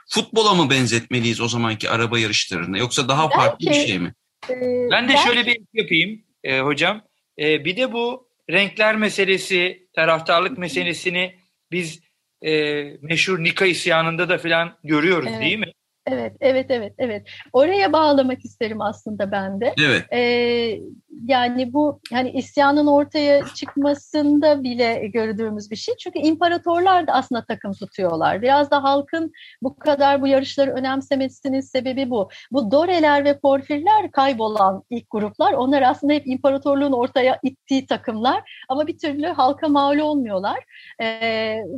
futbola 0.09 0.53
mı 0.53 0.69
benzetmeliyiz 0.69 1.41
o 1.41 1.47
zamanki 1.47 1.89
araba 1.89 2.19
yarışlarını 2.19 2.77
yoksa 2.77 3.07
daha 3.07 3.23
belki, 3.23 3.35
farklı 3.35 3.69
bir 3.69 3.73
şey 3.73 3.99
mi? 3.99 4.13
E, 4.49 4.55
ben 4.91 5.05
de 5.05 5.13
belki. 5.13 5.23
şöyle 5.27 5.45
bir 5.45 5.57
yapayım 5.73 6.21
e, 6.43 6.59
hocam. 6.59 7.01
E, 7.39 7.65
bir 7.65 7.77
de 7.77 7.93
bu 7.93 8.27
renkler 8.49 8.95
meselesi, 8.95 9.87
taraftarlık 9.95 10.57
meselesini 10.57 11.35
biz 11.71 11.99
e, 12.45 12.83
meşhur 13.01 13.43
Nika 13.43 13.65
isyanında 13.65 14.29
da 14.29 14.37
filan 14.37 14.77
görüyoruz 14.83 15.29
evet. 15.31 15.41
değil 15.41 15.59
mi? 15.59 15.71
Evet, 16.07 16.33
evet, 16.39 16.65
evet, 16.69 16.93
evet. 16.97 17.27
Oraya 17.53 17.93
bağlamak 17.93 18.45
isterim 18.45 18.81
aslında 18.81 19.31
ben 19.31 19.61
de. 19.61 19.73
Evet. 19.79 20.13
Ee, 20.13 20.79
yani 21.25 21.73
bu 21.73 21.99
hani 22.11 22.31
isyanın 22.31 22.87
ortaya 22.87 23.45
çıkmasında 23.45 24.63
bile 24.63 25.07
gördüğümüz 25.07 25.71
bir 25.71 25.75
şey. 25.75 25.95
Çünkü 25.95 26.19
imparatorlar 26.19 27.07
da 27.07 27.13
aslında 27.13 27.45
takım 27.45 27.73
tutuyorlar. 27.73 28.41
Biraz 28.41 28.71
da 28.71 28.83
halkın 28.83 29.31
bu 29.61 29.75
kadar 29.79 30.21
bu 30.21 30.27
yarışları 30.27 30.71
önemsemesinin 30.71 31.61
sebebi 31.61 32.09
bu. 32.09 32.29
Bu 32.51 32.71
Doreler 32.71 33.25
ve 33.25 33.39
Porfirler 33.39 34.11
kaybolan 34.11 34.83
ilk 34.89 35.09
gruplar. 35.11 35.53
Onlar 35.53 35.81
aslında 35.81 36.13
hep 36.13 36.27
imparatorluğun 36.27 36.91
ortaya 36.91 37.39
ittiği 37.43 37.85
takımlar. 37.85 38.65
Ama 38.69 38.87
bir 38.87 38.97
türlü 38.97 39.27
halka 39.27 39.67
mal 39.67 39.99
olmuyorlar. 39.99 40.59
Ee, 41.01 41.05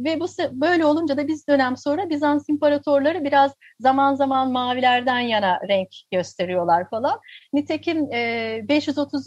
ve 0.05 0.19
bu 0.19 0.25
böyle 0.51 0.85
olunca 0.85 1.17
da 1.17 1.27
biz 1.27 1.47
dönem 1.47 1.77
sonra 1.77 2.09
Bizans 2.09 2.49
imparatorları 2.49 3.23
biraz 3.23 3.51
zaman 3.79 4.15
zaman 4.15 4.51
mavilerden 4.51 5.19
yana 5.19 5.59
renk 5.69 5.89
gösteriyorlar 6.11 6.89
falan. 6.89 7.19
Nitekim 7.53 8.13
e, 8.13 8.61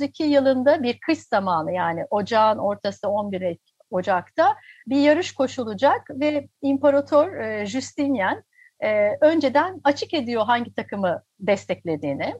532 0.00 0.24
yılında 0.24 0.82
bir 0.82 1.00
kış 1.00 1.18
zamanı 1.18 1.72
yani 1.72 2.04
ocağın 2.10 2.58
ortası 2.58 3.08
11 3.08 3.58
Ocak'ta 3.90 4.56
bir 4.86 5.00
yarış 5.00 5.34
koşulacak 5.34 6.10
ve 6.10 6.48
İmparator 6.62 7.36
e, 7.36 7.66
Justinian 7.66 8.42
e, 8.80 9.10
önceden 9.20 9.80
açık 9.84 10.14
ediyor 10.14 10.44
hangi 10.46 10.74
takımı 10.74 11.22
desteklediğini. 11.40 12.34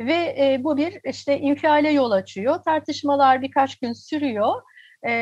Ve 0.00 0.36
e, 0.38 0.60
bu 0.64 0.76
bir 0.76 1.00
işte 1.04 1.38
infiale 1.38 1.90
yol 1.90 2.10
açıyor. 2.10 2.62
Tartışmalar 2.64 3.42
birkaç 3.42 3.78
gün 3.78 3.92
sürüyor 3.92 4.62
e, 5.02 5.12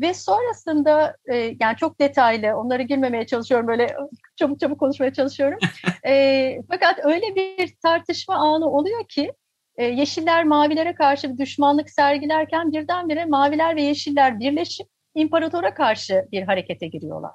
ve 0.00 0.14
sonrasında 0.14 1.16
e, 1.32 1.36
yani 1.60 1.76
çok 1.76 2.00
detaylı 2.00 2.56
onları 2.56 2.82
girmemeye 2.82 3.26
çalışıyorum 3.26 3.68
böyle 3.68 3.96
çabuk 4.36 4.60
çabuk 4.60 4.80
konuşmaya 4.80 5.12
çalışıyorum. 5.12 5.58
e, 6.06 6.56
fakat 6.70 7.04
öyle 7.04 7.34
bir 7.34 7.74
tartışma 7.82 8.34
anı 8.34 8.70
oluyor 8.70 9.04
ki 9.08 9.32
e, 9.76 9.84
yeşiller 9.84 10.44
mavilere 10.44 10.94
karşı 10.94 11.32
bir 11.32 11.38
düşmanlık 11.38 11.90
sergilerken 11.90 12.72
birdenbire 12.72 13.24
maviler 13.24 13.76
ve 13.76 13.82
yeşiller 13.82 14.40
birleşip 14.40 14.86
imparatora 15.14 15.74
karşı 15.74 16.28
bir 16.32 16.42
harekete 16.42 16.86
giriyorlar. 16.86 17.32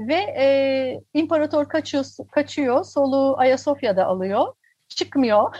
Ve 0.00 0.14
e, 0.14 1.00
imparator 1.14 1.68
kaçıyor, 1.68 2.04
kaçıyor, 2.32 2.84
soluğu 2.84 3.38
Ayasofya'da 3.38 4.06
alıyor 4.06 4.54
çıkmıyor. 4.88 5.56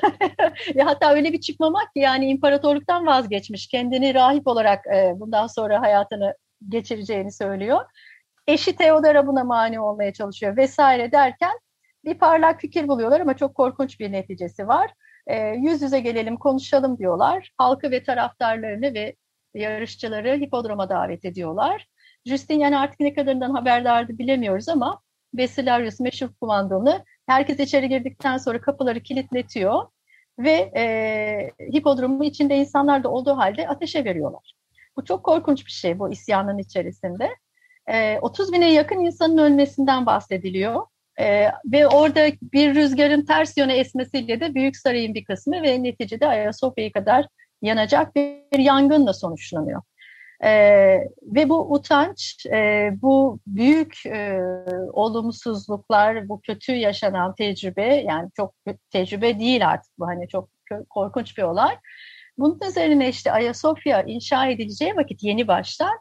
Ve 0.76 0.82
hatta 0.82 1.14
öyle 1.14 1.32
bir 1.32 1.40
çıkmamak 1.40 1.94
ki 1.94 2.00
yani 2.00 2.26
imparatorluktan 2.26 3.06
vazgeçmiş. 3.06 3.66
Kendini 3.66 4.14
rahip 4.14 4.46
olarak 4.46 4.86
e, 4.86 5.12
bundan 5.16 5.46
sonra 5.46 5.80
hayatını 5.80 6.34
geçireceğini 6.68 7.32
söylüyor. 7.32 7.84
Eşi 8.46 8.76
Theodora 8.76 9.26
buna 9.26 9.44
mani 9.44 9.80
olmaya 9.80 10.12
çalışıyor 10.12 10.56
vesaire 10.56 11.12
derken 11.12 11.58
bir 12.04 12.18
parlak 12.18 12.60
fikir 12.60 12.88
buluyorlar 12.88 13.20
ama 13.20 13.36
çok 13.36 13.54
korkunç 13.54 14.00
bir 14.00 14.12
neticesi 14.12 14.68
var. 14.68 14.90
E, 15.28 15.36
yüz 15.36 15.82
yüze 15.82 16.00
gelelim 16.00 16.36
konuşalım 16.36 16.98
diyorlar. 16.98 17.52
Halkı 17.58 17.90
ve 17.90 18.02
taraftarlarını 18.02 18.94
ve 18.94 19.16
yarışçıları 19.54 20.36
hipodroma 20.40 20.88
davet 20.88 21.24
ediyorlar. 21.24 21.86
Justinian 22.26 22.72
artık 22.72 23.00
ne 23.00 23.14
kadarından 23.14 23.50
haberdardı 23.50 24.18
bilemiyoruz 24.18 24.68
ama 24.68 25.00
Besilarius 25.34 26.00
meşhur 26.00 26.28
kumandonu 26.40 27.04
Herkes 27.28 27.60
içeri 27.60 27.88
girdikten 27.88 28.36
sonra 28.38 28.60
kapıları 28.60 29.00
kilitletiyor 29.00 29.86
ve 30.38 30.72
e, 30.76 31.50
hipodromun 31.72 32.22
içinde 32.24 32.56
insanlar 32.56 33.04
da 33.04 33.08
olduğu 33.08 33.36
halde 33.36 33.68
ateşe 33.68 34.04
veriyorlar. 34.04 34.54
Bu 34.96 35.04
çok 35.04 35.24
korkunç 35.24 35.66
bir 35.66 35.70
şey 35.70 35.98
bu 35.98 36.12
isyanın 36.12 36.58
içerisinde. 36.58 37.36
E, 37.86 38.18
30 38.18 38.52
bine 38.52 38.72
yakın 38.72 39.00
insanın 39.00 39.38
ölmesinden 39.38 40.06
bahsediliyor. 40.06 40.86
E, 41.20 41.50
ve 41.72 41.86
orada 41.86 42.26
bir 42.52 42.74
rüzgarın 42.74 43.24
ters 43.24 43.56
yöne 43.56 43.76
esmesiyle 43.76 44.40
de 44.40 44.54
Büyük 44.54 44.76
Saray'ın 44.76 45.14
bir 45.14 45.24
kısmı 45.24 45.62
ve 45.62 45.82
neticede 45.82 46.26
Ayasofya'ya 46.26 46.92
kadar 46.92 47.26
yanacak 47.62 48.16
bir 48.16 48.58
yangınla 48.58 49.12
sonuçlanıyor. 49.12 49.82
E, 50.44 50.50
ve 51.22 51.48
bu 51.48 51.72
utanç, 51.72 52.46
e, 52.46 52.90
bu 53.02 53.40
büyük 53.46 54.06
e, 54.06 54.40
olumsuzluklar, 54.92 56.28
bu 56.28 56.40
kötü 56.40 56.72
yaşanan 56.72 57.34
tecrübe, 57.34 57.94
yani 57.94 58.30
çok 58.36 58.54
tecrübe 58.90 59.38
değil 59.38 59.68
artık 59.68 59.92
bu 59.98 60.06
hani 60.06 60.28
çok 60.28 60.48
korkunç 60.90 61.38
bir 61.38 61.42
olay. 61.42 61.76
Bunun 62.38 62.60
üzerine 62.68 63.08
işte 63.08 63.32
Ayasofya 63.32 64.02
inşa 64.02 64.46
edileceği 64.46 64.96
vakit 64.96 65.22
yeni 65.22 65.48
başlar. 65.48 65.94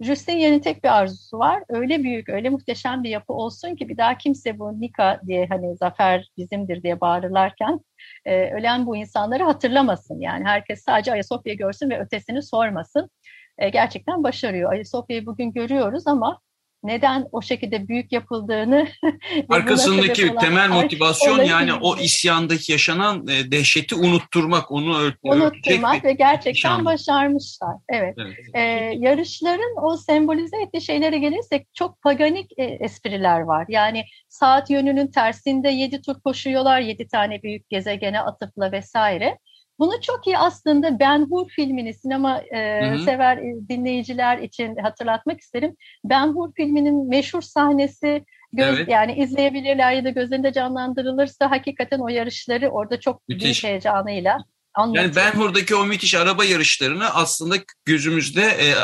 Justinian'ın 0.00 0.58
tek 0.58 0.84
bir 0.84 0.98
arzusu 0.98 1.38
var. 1.38 1.62
Öyle 1.68 2.02
büyük, 2.02 2.28
öyle 2.28 2.48
muhteşem 2.50 3.02
bir 3.02 3.10
yapı 3.10 3.32
olsun 3.32 3.76
ki 3.76 3.88
bir 3.88 3.96
daha 3.96 4.18
kimse 4.18 4.58
bu 4.58 4.80
Nika 4.80 5.20
diye 5.26 5.46
hani 5.46 5.76
zafer 5.76 6.30
bizimdir 6.36 6.82
diye 6.82 7.00
bağırırlarken 7.00 7.80
e, 8.24 8.54
ölen 8.54 8.86
bu 8.86 8.96
insanları 8.96 9.44
hatırlamasın. 9.44 10.20
Yani 10.20 10.44
herkes 10.44 10.82
sadece 10.84 11.12
Ayasofya 11.12 11.54
görsün 11.54 11.90
ve 11.90 12.00
ötesini 12.00 12.42
sormasın. 12.42 13.10
E, 13.58 13.68
gerçekten 13.68 14.22
başarıyor. 14.22 14.72
Ayasofya'yı 14.72 15.26
bugün 15.26 15.52
görüyoruz 15.52 16.06
ama 16.06 16.40
neden 16.82 17.26
o 17.32 17.42
şekilde 17.42 17.88
büyük 17.88 18.12
yapıldığını 18.12 18.88
arkasındaki 19.48 20.34
temel 20.40 20.68
motivasyon 20.68 21.44
yani 21.44 21.72
o 21.74 21.96
isyandaki 21.96 22.72
yaşanan 22.72 23.26
e, 23.28 23.52
dehşeti 23.52 23.94
unutturmak, 23.94 24.70
onu 24.70 25.12
unutturmak 25.22 26.04
ve 26.04 26.12
gerçekten 26.12 26.52
nişanlı. 26.52 26.84
başarmışlar. 26.84 27.76
Evet. 27.88 28.14
evet. 28.18 28.36
Ee, 28.54 28.60
yarışların 28.98 29.84
o 29.84 29.96
sembolize 29.96 30.56
ettiği 30.62 30.80
şeylere 30.80 31.18
gelirsek 31.18 31.66
çok 31.74 32.02
paganik 32.02 32.50
e, 32.58 32.64
espriler 32.64 33.40
var. 33.40 33.66
Yani 33.68 34.04
saat 34.28 34.70
yönünün 34.70 35.06
tersinde 35.06 35.68
yedi 35.68 36.02
tur 36.02 36.20
koşuyorlar, 36.20 36.80
yedi 36.80 37.08
tane 37.08 37.42
büyük 37.42 37.68
gezegene 37.68 38.20
atıfla 38.20 38.72
vesaire. 38.72 39.38
Bunu 39.80 40.00
çok 40.00 40.26
iyi 40.26 40.38
aslında 40.38 40.98
Ben 40.98 41.26
Hur 41.30 41.48
filmini 41.48 41.94
sinema 41.94 42.38
e, 42.38 42.98
sever 43.04 43.38
dinleyiciler 43.68 44.38
için 44.38 44.76
hatırlatmak 44.76 45.40
isterim. 45.40 45.76
Ben 46.04 46.26
Hur 46.26 46.52
filminin 46.56 47.08
meşhur 47.08 47.42
sahnesi 47.42 48.24
göz 48.52 48.78
evet. 48.78 48.88
yani 48.88 49.14
izleyebilirler 49.14 49.92
ya 49.92 50.04
da 50.04 50.10
gözlerinde 50.10 50.52
canlandırılırsa 50.52 51.50
hakikaten 51.50 51.98
o 51.98 52.08
yarışları 52.08 52.68
orada 52.68 53.00
çok 53.00 53.28
Müthiş. 53.28 53.44
büyük 53.44 53.64
heyecanıyla 53.64 54.38
Anladım. 54.74 55.02
Yani 55.02 55.16
Ben 55.16 55.30
Hur'daki 55.30 55.74
o 55.74 55.84
müthiş 55.84 56.14
araba 56.14 56.44
yarışlarını 56.44 57.14
aslında 57.14 57.56
gözümüzde 57.84 58.42
e, 58.42 58.74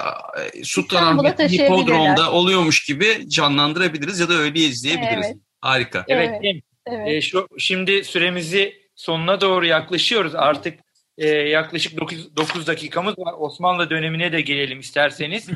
Sultan 0.65 1.19
Hipodrom'da 1.49 2.33
oluyormuş 2.33 2.85
gibi 2.85 3.29
canlandırabiliriz 3.29 4.21
ya 4.21 4.29
da 4.29 4.35
öyle 4.35 4.59
izleyebiliriz. 4.59 5.27
Evet. 5.27 5.37
Harika. 5.61 6.05
Evet. 6.09 6.31
evet. 6.43 6.63
evet. 6.87 7.09
E, 7.09 7.21
şu, 7.21 7.49
şimdi 7.59 8.05
süremizi 8.05 8.75
sonuna 8.95 9.41
doğru 9.41 9.67
yaklaşıyoruz. 9.67 10.35
Artık 10.35 10.86
e, 11.19 11.29
yaklaşık 11.29 12.01
9, 12.01 12.37
9 12.37 12.67
dakikamız 12.67 13.19
var. 13.19 13.35
Osmanlı 13.39 13.91
dönemine 13.91 14.33
de 14.33 14.41
gelelim 14.41 14.81
isterseniz. 14.81 15.49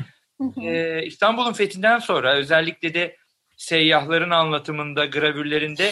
e, 0.61 1.03
İstanbul'un 1.05 1.53
fethinden 1.53 1.99
sonra 1.99 2.33
özellikle 2.33 2.93
de 2.93 3.17
seyyahların 3.57 4.29
anlatımında, 4.29 5.05
gravürlerinde 5.05 5.91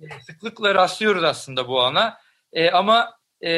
e, 0.00 0.04
sıklıkla 0.26 0.74
rastlıyoruz 0.74 1.24
aslında 1.24 1.68
bu 1.68 1.82
ana. 1.82 2.18
E, 2.52 2.70
ama 2.70 3.16
e, 3.40 3.52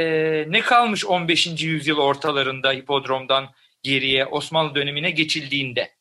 ne 0.48 0.60
kalmış 0.60 1.06
15. 1.06 1.62
yüzyıl 1.62 1.98
ortalarında 1.98 2.72
hipodromdan 2.72 3.50
geriye 3.82 4.26
Osmanlı 4.26 4.74
dönemine 4.74 5.10
geçildiğinde? 5.10 5.97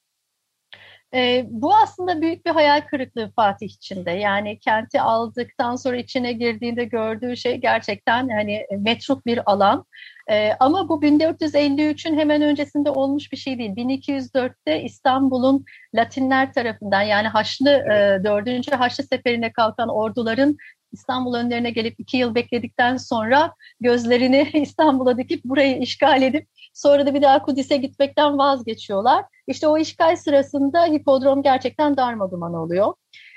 E, 1.14 1.46
bu 1.50 1.76
aslında 1.76 2.22
büyük 2.22 2.46
bir 2.46 2.52
hayal 2.52 2.82
kırıklığı 2.82 3.32
Fatih 3.36 3.68
içinde. 3.68 4.12
Yani 4.12 4.60
kenti 4.60 5.02
aldıktan 5.02 5.76
sonra 5.76 5.98
içine 5.98 6.34
girdiğinde 6.34 6.86
gördüğü 6.86 7.38
şey 7.38 7.58
gerçekten 7.58 8.30
hani 8.30 8.66
metruk 8.80 9.26
bir 9.26 9.52
alan. 9.52 9.86
E, 10.30 10.54
ama 10.60 10.90
bu 10.90 11.02
1453'ün 11.02 12.18
hemen 12.18 12.42
öncesinde 12.42 12.92
olmuş 12.92 13.32
bir 13.32 13.38
şey 13.38 13.58
değil. 13.58 13.72
1204'te 13.72 14.84
İstanbul'un 14.84 15.66
Latinler 15.96 16.54
tarafından 16.54 17.02
yani 17.02 17.28
Haçlı 17.28 17.70
e, 17.70 18.24
4. 18.24 18.72
Haçlı 18.76 19.04
Seferi'ne 19.04 19.52
kalkan 19.52 19.90
orduların 19.90 20.58
İstanbul 20.92 21.34
önlerine 21.34 21.70
gelip 21.70 22.00
iki 22.00 22.18
yıl 22.18 22.36
bekledikten 22.36 22.98
sonra 22.98 23.54
gözlerini 23.80 24.50
İstanbul'a 24.54 25.18
dikip 25.18 25.44
burayı 25.44 25.78
işgal 25.78 26.22
edip 26.22 26.48
sonra 26.78 27.06
da 27.06 27.14
bir 27.14 27.22
daha 27.22 27.42
Kudüs'e 27.42 27.78
gitmekten 27.78 28.38
vazgeçiyorlar. 28.38 29.26
İşte 29.48 29.68
o 29.68 29.78
işgal 29.78 30.16
sırasında 30.16 30.86
hipodrom 30.86 31.44
gerçekten 31.44 31.98
darmaduman 31.98 32.54
oluyor. 32.54 32.94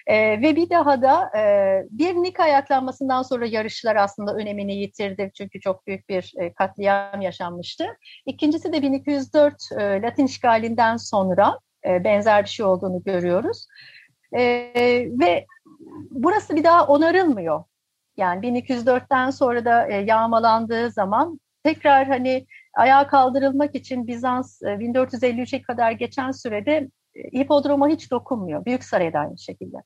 ee, 0.07 0.43
ve 0.43 0.57
bir 0.57 0.71
daha 0.71 1.03
da 1.03 1.39
e, 1.39 1.43
bir 1.91 2.15
Nika 2.15 2.43
ayaklanmasından 2.43 3.23
sonra 3.23 3.47
yarışlar 3.47 3.97
aslında 3.97 4.35
önemini 4.35 4.77
yitirdi. 4.77 5.31
Çünkü 5.35 5.61
çok 5.61 5.87
büyük 5.87 6.09
bir 6.09 6.33
e, 6.37 6.53
katliam 6.53 7.21
yaşanmıştı. 7.21 7.87
İkincisi 8.27 8.73
de 8.73 8.83
1204 8.83 9.55
e, 9.79 10.03
Latin 10.03 10.27
işgalinden 10.27 10.97
sonra 10.97 11.59
e, 11.87 12.05
benzer 12.05 12.45
bir 12.45 12.49
şey 12.49 12.67
olduğunu 12.67 13.03
görüyoruz. 13.03 13.67
E, 14.33 14.43
ve 15.21 15.47
burası 16.11 16.57
bir 16.57 16.65
daha 16.65 16.87
onarılmıyor. 16.87 17.65
Yani 18.17 18.47
1204'ten 18.47 19.31
sonra 19.31 19.65
da 19.65 19.89
e, 19.89 19.95
yağmalandığı 19.95 20.91
zaman 20.91 21.41
tekrar 21.65 22.07
hani 22.07 22.47
ayağa 22.75 23.07
kaldırılmak 23.07 23.75
için 23.75 24.07
Bizans 24.07 24.63
1453'e 24.63 25.57
e, 25.57 25.63
kadar 25.63 25.93
geçen 25.93 26.31
sürede 26.31 26.91
e, 27.15 27.39
hipodroma 27.39 27.89
hiç 27.89 28.11
dokunmuyor. 28.11 28.65
Büyük 28.65 28.85
Saray'da 28.85 29.19
aynı 29.19 29.39
şekilde. 29.39 29.77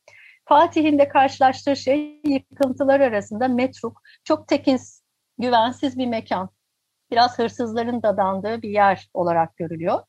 Fatih'in 0.45 0.99
de 0.99 1.09
karşılaştığı 1.09 1.77
şey 1.77 2.21
yıkıntılar 2.27 3.01
arasında 3.01 3.49
metruk, 3.49 4.03
çok 4.25 4.49
tekins, 4.49 5.01
güvensiz 5.39 5.99
bir 5.99 6.07
mekan. 6.07 6.51
Biraz 7.11 7.39
hırsızların 7.39 8.03
dadandığı 8.03 8.63
bir 8.63 8.71
yer 8.71 9.11
olarak 9.15 9.57
görülüyor. 9.57 10.01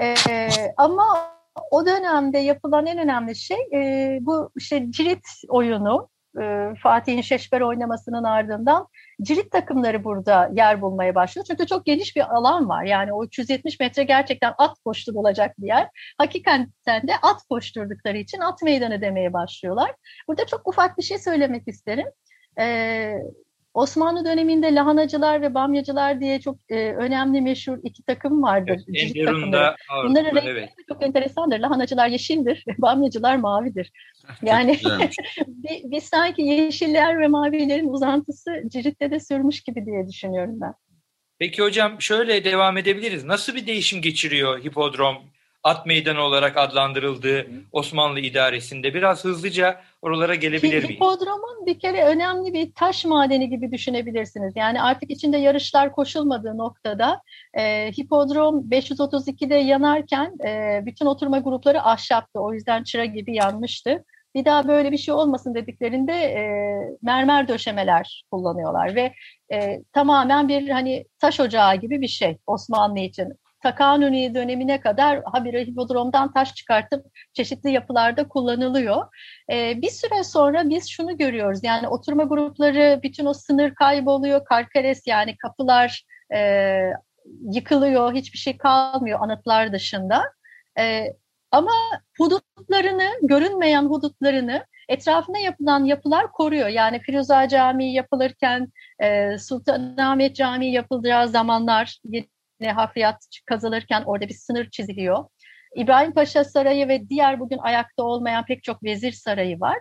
Ee, 0.00 0.14
ama 0.76 1.04
o 1.70 1.86
dönemde 1.86 2.38
yapılan 2.38 2.86
en 2.86 2.98
önemli 2.98 3.36
şey 3.36 3.58
e, 3.74 4.18
bu 4.20 4.50
işte 4.56 4.90
cirit 4.90 5.26
oyunu. 5.48 6.08
E, 6.40 6.74
Fatih'in 6.82 7.20
Şeşber 7.20 7.60
oynamasının 7.60 8.24
ardından 8.24 8.88
cirit 9.22 9.50
takımları 9.52 10.04
burada 10.04 10.50
yer 10.52 10.82
bulmaya 10.82 11.14
başlıyor. 11.14 11.46
Çünkü 11.50 11.66
çok 11.66 11.86
geniş 11.86 12.16
bir 12.16 12.34
alan 12.36 12.68
var. 12.68 12.84
Yani 12.84 13.12
o 13.12 13.24
370 13.24 13.80
metre 13.80 14.04
gerçekten 14.04 14.54
at 14.58 14.78
koşturulacak 14.84 15.60
bir 15.60 15.66
yer. 15.66 15.88
Hakikaten 16.18 16.68
de 16.86 17.12
at 17.22 17.42
koşturdukları 17.48 18.18
için 18.18 18.40
at 18.40 18.62
meydanı 18.62 19.00
demeye 19.00 19.32
başlıyorlar. 19.32 19.94
Burada 20.28 20.46
çok 20.46 20.68
ufak 20.68 20.98
bir 20.98 21.02
şey 21.02 21.18
söylemek 21.18 21.68
isterim. 21.68 22.06
Ee, 22.60 23.14
Osmanlı 23.74 24.24
döneminde 24.24 24.74
lahanacılar 24.74 25.42
ve 25.42 25.54
bamyacılar 25.54 26.20
diye 26.20 26.40
çok 26.40 26.56
e, 26.68 26.94
önemli 26.94 27.40
meşhur 27.40 27.78
iki 27.82 28.02
takım 28.02 28.42
vardır. 28.42 28.82
Evet, 28.88 29.26
takımları. 29.26 29.76
Bunların 30.04 30.36
renkleri 30.36 30.58
evet. 30.58 30.70
çok 30.88 31.02
enteresandır. 31.04 31.58
Lahanacılar 31.58 32.08
yeşildir, 32.08 32.64
bamyacılar 32.78 33.36
mavidir. 33.36 33.92
Yani 34.42 34.78
biz 35.84 36.04
sanki 36.04 36.42
yeşiller 36.42 37.20
ve 37.20 37.28
mavilerin 37.28 37.88
uzantısı 37.88 38.62
Cirit'te 38.68 39.10
de 39.10 39.20
sürmüş 39.20 39.60
gibi 39.60 39.86
diye 39.86 40.08
düşünüyorum 40.08 40.60
ben. 40.60 40.74
Peki 41.38 41.62
hocam 41.62 42.00
şöyle 42.00 42.44
devam 42.44 42.76
edebiliriz. 42.76 43.24
Nasıl 43.24 43.54
bir 43.54 43.66
değişim 43.66 44.02
geçiriyor 44.02 44.64
hipodrom 44.64 45.16
at 45.62 45.86
meydanı 45.86 46.20
olarak 46.20 46.56
adlandırıldığı 46.56 47.46
Osmanlı 47.72 48.20
idaresinde. 48.20 48.94
Biraz 48.94 49.24
hızlıca 49.24 49.80
oralara 50.04 50.34
gelebilir 50.34 50.84
miyiz? 50.84 50.90
Hipodromun 50.90 51.66
bir 51.66 51.78
kere 51.78 52.04
önemli 52.04 52.52
bir 52.52 52.72
taş 52.72 53.04
madeni 53.04 53.50
gibi 53.50 53.72
düşünebilirsiniz. 53.72 54.52
Yani 54.56 54.82
artık 54.82 55.10
içinde 55.10 55.36
yarışlar 55.36 55.92
koşulmadığı 55.92 56.58
noktada 56.58 57.20
e, 57.54 57.92
hipodrom 57.92 58.70
532'de 58.70 59.54
yanarken 59.54 60.32
e, 60.46 60.82
bütün 60.86 61.06
oturma 61.06 61.38
grupları 61.38 61.82
ahşaptı. 61.82 62.40
O 62.40 62.52
yüzden 62.54 62.82
çıra 62.82 63.04
gibi 63.04 63.34
yanmıştı. 63.34 64.04
Bir 64.34 64.44
daha 64.44 64.68
böyle 64.68 64.92
bir 64.92 64.98
şey 64.98 65.14
olmasın 65.14 65.54
dediklerinde 65.54 66.12
e, 66.12 66.42
mermer 67.02 67.48
döşemeler 67.48 68.24
kullanıyorlar 68.30 68.94
ve 68.94 69.12
e, 69.52 69.82
tamamen 69.92 70.48
bir 70.48 70.68
hani 70.68 71.04
taş 71.18 71.40
ocağı 71.40 71.76
gibi 71.76 72.00
bir 72.00 72.08
şey 72.08 72.38
Osmanlı 72.46 72.98
için 72.98 73.32
Takanuni 73.64 74.34
dönemine 74.34 74.80
kadar 74.80 75.22
habire 75.24 75.64
hipodromdan 75.66 76.32
taş 76.32 76.54
çıkartıp 76.54 77.06
çeşitli 77.32 77.70
yapılarda 77.70 78.28
kullanılıyor. 78.28 79.06
E, 79.52 79.82
bir 79.82 79.90
süre 79.90 80.24
sonra 80.24 80.68
biz 80.70 80.90
şunu 80.90 81.16
görüyoruz 81.16 81.60
yani 81.62 81.88
oturma 81.88 82.24
grupları 82.24 83.00
bütün 83.02 83.26
o 83.26 83.34
sınır 83.34 83.74
kayboluyor. 83.74 84.44
Karkares 84.44 85.06
yani 85.06 85.36
kapılar 85.36 86.04
e, 86.34 86.80
yıkılıyor 87.52 88.14
hiçbir 88.14 88.38
şey 88.38 88.58
kalmıyor 88.58 89.20
anıtlar 89.22 89.72
dışında. 89.72 90.22
E, 90.78 91.06
ama 91.50 91.72
hudutlarını, 92.18 93.08
görünmeyen 93.22 93.84
hudutlarını 93.84 94.64
etrafına 94.88 95.38
yapılan 95.38 95.84
yapılar 95.84 96.32
koruyor. 96.32 96.68
Yani 96.68 97.00
Firuza 97.00 97.48
Camii 97.48 97.94
yapılırken, 97.94 98.72
e, 99.02 99.38
Sultanahmet 99.38 100.36
Camii 100.36 100.72
yapılacağı 100.72 101.28
zamanlar 101.28 101.98
hafriyat 102.72 103.26
kazılırken 103.46 104.02
orada 104.02 104.28
bir 104.28 104.34
sınır 104.34 104.70
çiziliyor. 104.70 105.24
İbrahim 105.74 106.14
Paşa 106.14 106.44
Sarayı 106.44 106.88
ve 106.88 107.08
diğer 107.08 107.40
bugün 107.40 107.58
ayakta 107.58 108.02
olmayan 108.02 108.44
pek 108.44 108.62
çok 108.62 108.84
vezir 108.84 109.12
sarayı 109.12 109.60
var. 109.60 109.78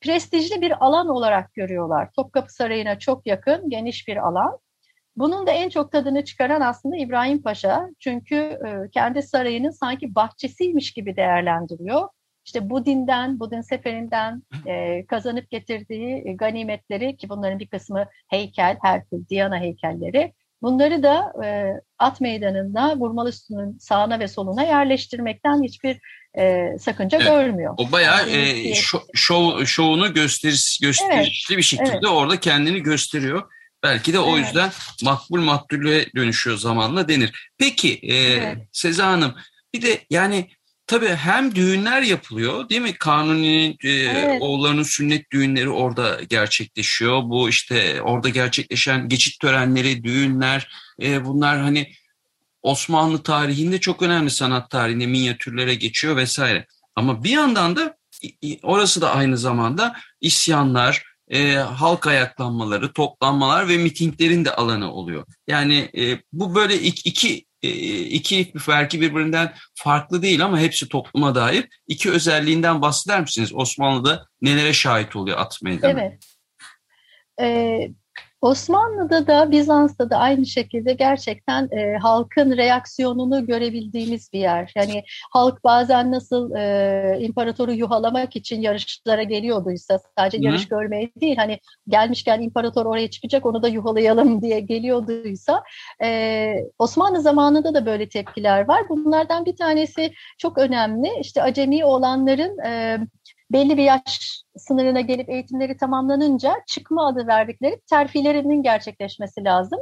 Prestijli 0.00 0.60
bir 0.60 0.84
alan 0.84 1.08
olarak 1.08 1.54
görüyorlar. 1.54 2.10
Topkapı 2.16 2.54
Sarayı'na 2.54 2.98
çok 2.98 3.26
yakın, 3.26 3.70
geniş 3.70 4.08
bir 4.08 4.16
alan. 4.16 4.58
Bunun 5.16 5.46
da 5.46 5.50
en 5.50 5.68
çok 5.68 5.92
tadını 5.92 6.24
çıkaran 6.24 6.60
aslında 6.60 6.96
İbrahim 6.96 7.42
Paşa. 7.42 7.88
Çünkü 7.98 8.36
e, 8.36 8.90
kendi 8.92 9.22
sarayının 9.22 9.70
sanki 9.70 10.14
bahçesiymiş 10.14 10.92
gibi 10.92 11.16
değerlendiriyor. 11.16 12.08
İşte 12.44 12.70
Budin'den, 12.70 13.40
Budin 13.40 13.60
seferinden 13.60 14.42
e, 14.66 15.06
kazanıp 15.06 15.50
getirdiği 15.50 16.36
ganimetleri 16.36 17.16
ki 17.16 17.28
bunların 17.28 17.58
bir 17.58 17.68
kısmı 17.68 18.06
heykel, 18.28 18.78
Herkül, 18.82 19.28
Diana 19.28 19.58
heykelleri 19.58 20.32
Bunları 20.62 21.02
da 21.02 21.32
e, 21.44 21.72
at 21.98 22.20
meydanında 22.20 22.96
vurmalı 22.96 23.28
üstünün 23.28 23.78
sağına 23.78 24.20
ve 24.20 24.28
soluna 24.28 24.62
yerleştirmekten 24.62 25.62
hiçbir 25.62 26.00
e, 26.38 26.78
sakınca 26.78 27.18
evet. 27.18 27.28
görmüyor. 27.28 27.74
O 27.76 27.92
bayağı 27.92 28.30
e, 28.30 28.74
şov, 29.14 29.64
şovunu 29.64 30.14
gösteris, 30.14 30.78
gösterişli 30.82 31.54
evet. 31.54 31.58
bir 31.58 31.62
şekilde 31.62 31.90
evet. 31.90 32.04
orada 32.04 32.40
kendini 32.40 32.82
gösteriyor. 32.82 33.42
Belki 33.82 34.12
de 34.12 34.18
o 34.18 34.36
evet. 34.36 34.46
yüzden 34.46 34.70
makbul 35.02 35.40
makbule 35.40 36.06
dönüşüyor 36.16 36.56
zamanla 36.56 37.08
denir. 37.08 37.50
Peki 37.58 37.98
e, 38.02 38.14
evet. 38.14 38.58
Seza 38.72 39.06
Hanım 39.06 39.34
bir 39.74 39.82
de 39.82 39.98
yani 40.10 40.50
Tabii 40.86 41.08
hem 41.08 41.54
düğünler 41.54 42.02
yapılıyor 42.02 42.68
değil 42.68 42.80
mi? 42.80 42.94
Kanuni'nin 42.94 43.76
e, 43.84 43.90
evet. 43.90 44.42
oğullarının 44.42 44.82
sünnet 44.82 45.30
düğünleri 45.32 45.68
orada 45.68 46.20
gerçekleşiyor. 46.28 47.22
Bu 47.22 47.48
işte 47.48 48.02
orada 48.02 48.28
gerçekleşen 48.28 49.08
geçit 49.08 49.40
törenleri, 49.40 50.04
düğünler 50.04 50.68
e, 51.02 51.24
bunlar 51.24 51.58
hani 51.58 51.92
Osmanlı 52.62 53.22
tarihinde 53.22 53.80
çok 53.80 54.02
önemli 54.02 54.30
sanat 54.30 54.70
tarihinde 54.70 55.06
minyatürlere 55.06 55.74
geçiyor 55.74 56.16
vesaire. 56.16 56.66
Ama 56.96 57.24
bir 57.24 57.30
yandan 57.30 57.76
da 57.76 57.96
orası 58.62 59.00
da 59.00 59.14
aynı 59.14 59.38
zamanda 59.38 59.96
isyanlar, 60.20 61.02
e, 61.28 61.54
halk 61.54 62.06
ayaklanmaları, 62.06 62.92
toplanmalar 62.92 63.68
ve 63.68 63.76
mitinglerin 63.76 64.44
de 64.44 64.54
alanı 64.54 64.92
oluyor. 64.92 65.26
Yani 65.48 65.90
e, 65.98 66.20
bu 66.32 66.54
böyle 66.54 66.80
iki, 66.80 67.08
iki 67.08 67.46
iki 68.04 68.52
belki 68.68 69.00
birbirinden 69.00 69.54
farklı 69.74 70.22
değil 70.22 70.44
ama 70.44 70.60
hepsi 70.60 70.88
topluma 70.88 71.34
dair 71.34 71.68
iki 71.88 72.10
özelliğinden 72.10 72.82
bahseder 72.82 73.20
misiniz? 73.20 73.54
Osmanlı'da 73.54 74.26
nelere 74.42 74.72
şahit 74.72 75.16
oluyor 75.16 75.38
at 75.38 75.62
meydanı? 75.62 76.00
Evet. 76.00 76.24
Ee, 77.40 77.90
Osmanlı'da 78.40 79.26
da 79.26 79.50
Bizans'ta 79.50 80.10
da 80.10 80.16
aynı 80.16 80.46
şekilde 80.46 80.92
gerçekten 80.92 81.68
e, 81.72 81.96
halkın 81.96 82.56
reaksiyonunu 82.56 83.46
görebildiğimiz 83.46 84.32
bir 84.32 84.38
yer. 84.38 84.72
Yani 84.76 85.04
halk 85.32 85.64
bazen 85.64 86.12
nasıl 86.12 86.54
e, 86.54 87.16
imparatoru 87.20 87.72
yuhalamak 87.72 88.36
için 88.36 88.60
yarışlara 88.60 89.22
geliyorduysa 89.22 89.98
sadece 90.18 90.38
Hı. 90.38 90.42
yarış 90.42 90.68
görmeye 90.68 91.10
değil 91.20 91.36
hani 91.36 91.58
gelmişken 91.88 92.40
imparator 92.40 92.86
oraya 92.86 93.10
çıkacak 93.10 93.46
onu 93.46 93.62
da 93.62 93.68
yuhalayalım 93.68 94.42
diye 94.42 94.60
geliyorduysa 94.60 95.62
e, 96.02 96.54
Osmanlı 96.78 97.20
zamanında 97.20 97.74
da 97.74 97.86
böyle 97.86 98.08
tepkiler 98.08 98.68
var. 98.68 98.88
Bunlardan 98.88 99.44
bir 99.44 99.56
tanesi 99.56 100.12
çok 100.38 100.58
önemli 100.58 101.08
işte 101.20 101.42
acemi 101.42 101.84
olanların 101.84 102.58
e, 102.58 102.98
belli 103.50 103.76
bir 103.76 103.82
yaş 103.82 104.42
sınırına 104.56 105.00
gelip 105.00 105.30
eğitimleri 105.30 105.76
tamamlanınca 105.76 106.54
çıkma 106.66 107.06
adı 107.06 107.26
verdikleri 107.26 107.80
terfilerinin 107.90 108.62
gerçekleşmesi 108.62 109.44
lazım. 109.44 109.78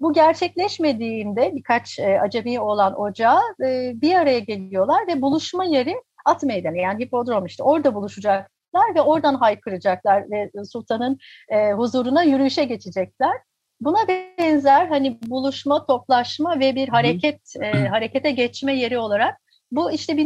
Bu 0.00 0.12
gerçekleşmediğinde 0.12 1.52
birkaç 1.56 1.98
e, 1.98 2.20
acemi 2.20 2.60
olan 2.60 3.00
ocağı 3.00 3.40
e, 3.64 3.92
bir 3.94 4.14
araya 4.14 4.38
geliyorlar 4.38 5.06
ve 5.08 5.22
buluşma 5.22 5.64
yeri 5.64 5.94
at 6.24 6.42
meydanı 6.42 6.78
yani 6.78 7.04
hipodrom 7.04 7.46
işte 7.46 7.62
orada 7.62 7.94
buluşacaklar 7.94 8.94
ve 8.94 9.00
oradan 9.00 9.34
haykıracaklar 9.34 10.30
ve 10.30 10.50
sultanın 10.72 11.18
e, 11.48 11.72
huzuruna 11.72 12.22
yürüyüşe 12.22 12.64
geçecekler. 12.64 13.32
Buna 13.80 14.08
benzer 14.08 14.86
hani 14.86 15.18
buluşma, 15.26 15.86
toplaşma 15.86 16.60
ve 16.60 16.74
bir 16.74 16.88
hareket 16.88 17.40
e, 17.62 17.88
harekete 17.88 18.30
geçme 18.30 18.76
yeri 18.76 18.98
olarak 18.98 19.40
bu 19.70 19.92
işte 19.92 20.16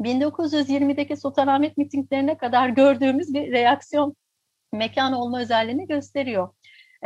1920'deki 0.00 1.16
Sultanahmet 1.16 1.76
mitinglerine 1.76 2.38
kadar 2.38 2.68
gördüğümüz 2.68 3.34
bir 3.34 3.52
reaksiyon 3.52 4.16
mekan 4.72 5.12
olma 5.12 5.40
özelliğini 5.40 5.86
gösteriyor. 5.86 6.54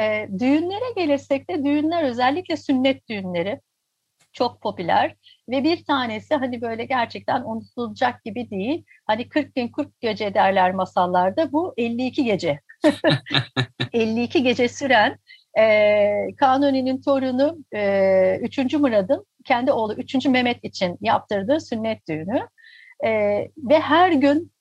E, 0.00 0.28
düğünlere 0.38 0.92
gelirsek 0.96 1.50
de 1.50 1.64
düğünler 1.64 2.02
özellikle 2.05 2.57
sünnet 2.57 3.09
düğünleri 3.09 3.61
çok 4.33 4.61
popüler 4.61 5.16
ve 5.48 5.64
bir 5.64 5.85
tanesi 5.85 6.35
hani 6.35 6.61
böyle 6.61 6.85
gerçekten 6.85 7.42
unutulacak 7.44 8.24
gibi 8.24 8.50
değil. 8.50 8.85
Hani 9.07 9.28
40 9.28 9.55
gün 9.55 9.68
40 9.68 10.00
gece 10.00 10.35
derler 10.35 10.74
masallarda 10.74 11.52
bu 11.52 11.74
52 11.76 12.24
gece. 12.24 12.61
52 13.92 14.42
gece 14.42 14.68
süren 14.68 15.18
e, 15.59 16.37
Kanuni'nin 16.37 17.00
torunu 17.00 17.59
e, 17.74 18.38
3. 18.42 18.74
Murad'ın 18.74 19.26
kendi 19.44 19.72
oğlu 19.72 19.94
3. 19.94 20.26
Mehmet 20.26 20.64
için 20.64 20.98
yaptırdığı 21.00 21.61
sünnet 21.61 22.09
düğünü. 22.09 22.48
E, 23.05 23.11
ve 23.57 23.81
her 23.81 24.12
gün 24.12 24.53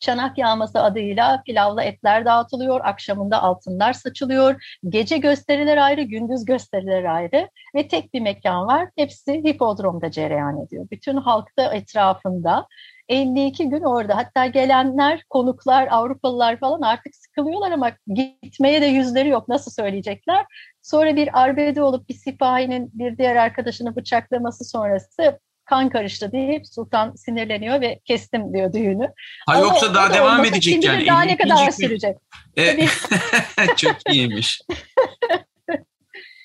çanak 0.00 0.38
yağması 0.38 0.80
adıyla 0.82 1.42
pilavlı 1.46 1.82
etler 1.82 2.24
dağıtılıyor, 2.24 2.80
akşamında 2.84 3.42
altınlar 3.42 3.92
saçılıyor, 3.92 4.78
gece 4.88 5.18
gösteriler 5.18 5.76
ayrı, 5.76 6.02
gündüz 6.02 6.44
gösteriler 6.44 7.04
ayrı 7.04 7.48
ve 7.74 7.88
tek 7.88 8.14
bir 8.14 8.20
mekan 8.20 8.66
var. 8.66 8.88
Hepsi 8.96 9.44
hipodromda 9.44 10.10
cereyan 10.10 10.66
ediyor. 10.66 10.86
Bütün 10.90 11.16
halk 11.16 11.58
da 11.58 11.74
etrafında 11.74 12.66
52 13.08 13.68
gün 13.68 13.82
orada. 13.82 14.16
Hatta 14.16 14.46
gelenler, 14.46 15.24
konuklar, 15.30 15.88
Avrupalılar 15.90 16.60
falan 16.60 16.80
artık 16.80 17.14
sıkılıyorlar 17.14 17.72
ama 17.72 17.92
gitmeye 18.42 18.82
de 18.82 18.86
yüzleri 18.86 19.28
yok. 19.28 19.48
Nasıl 19.48 19.70
söyleyecekler? 19.70 20.46
Sonra 20.82 21.16
bir 21.16 21.42
arbede 21.42 21.82
olup 21.82 22.08
bir 22.08 22.14
sipahinin 22.14 22.90
bir 22.94 23.18
diğer 23.18 23.36
arkadaşını 23.36 23.96
bıçaklaması 23.96 24.64
sonrası 24.64 25.40
kan 25.70 25.88
karıştı 25.88 26.32
deyip 26.32 26.66
sultan 26.66 27.14
sinirleniyor 27.14 27.80
ve 27.80 28.00
kestim 28.04 28.54
diyor 28.54 28.72
düğünü. 28.72 29.12
Ha 29.46 29.54
Ama 29.54 29.60
yoksa 29.60 29.94
daha 29.94 30.14
devam 30.14 30.44
edecek 30.44 30.84
yani. 30.84 31.06
Daha 31.06 31.22
ne 31.22 31.36
kadar 31.36 31.64
gün. 31.64 31.70
sürecek? 31.70 32.16
E, 32.58 32.86
çok 33.76 33.96
iyiymiş. 34.12 34.60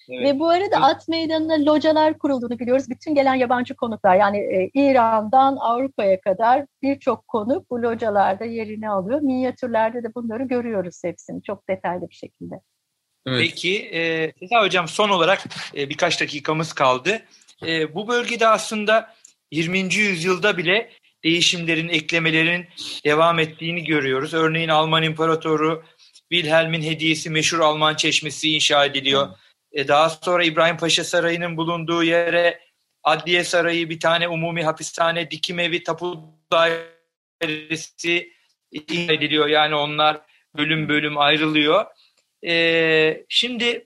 Evet. 0.10 0.24
Ve 0.24 0.40
bu 0.40 0.50
arada 0.50 0.78
at 0.78 1.08
meydanına 1.08 1.72
localar 1.72 2.18
kurulduğunu 2.18 2.60
biliyoruz. 2.60 2.90
Bütün 2.90 3.16
gelen 3.16 3.36
yabancı 3.36 3.76
konuklar 3.76 4.16
yani 4.16 4.38
e, 4.38 4.70
İran'dan 4.74 5.56
Avrupa'ya 5.56 6.22
kadar 6.22 6.66
birçok 6.82 7.28
konuk 7.28 7.70
bu 7.70 7.82
localarda 7.82 8.46
yerini 8.46 8.90
alıyor. 8.90 9.22
Minyatürlerde 9.22 10.04
de 10.04 10.16
bunları 10.16 10.44
görüyoruz 10.44 11.02
hepsini 11.04 11.44
çok 11.44 11.70
detaylı 11.70 12.10
bir 12.10 12.16
şekilde. 12.16 12.56
Evet. 13.28 13.40
Peki 13.42 13.86
e, 13.86 14.32
Seza 14.40 14.62
Hocam 14.62 14.88
son 14.88 15.10
olarak 15.10 15.44
e, 15.78 15.90
birkaç 15.90 16.22
dakikamız 16.22 16.74
kaldı. 16.74 17.22
E, 17.64 17.96
bu 17.96 18.08
bölgede 18.08 18.48
aslında 18.48 19.16
20. 19.52 19.80
yüzyılda 19.80 20.58
bile 20.58 20.92
değişimlerin, 21.24 21.88
eklemelerin 21.88 22.68
devam 23.06 23.40
ettiğini 23.40 23.84
görüyoruz. 23.84 24.34
Örneğin 24.34 24.70
Alman 24.70 25.04
İmparatoru 25.04 25.84
Wilhelm'in 26.32 26.82
hediyesi 26.82 27.30
meşhur 27.30 27.60
Alman 27.60 27.96
Çeşmesi 27.96 28.52
inşa 28.56 28.86
ediliyor. 28.86 29.30
E, 29.72 29.88
daha 29.88 30.10
sonra 30.10 30.44
İbrahim 30.44 30.78
Paşa 30.78 31.04
Sarayı'nın 31.04 31.58
bulunduğu 31.58 32.04
yere 32.04 32.60
Adliye 33.04 33.44
Sarayı, 33.44 33.90
bir 33.90 34.00
tane 34.00 34.28
umumi 34.28 34.64
hapishane, 34.64 35.32
dikim 35.32 35.60
evi, 35.60 35.84
tapu 35.84 36.34
dairesi 36.52 38.34
ediliyor. 38.90 39.48
Yani 39.48 39.76
onlar 39.76 40.22
bölüm 40.58 40.90
bölüm 40.90 41.18
ayrılıyor. 41.18 41.86
E, 42.48 43.26
şimdi 43.30 43.86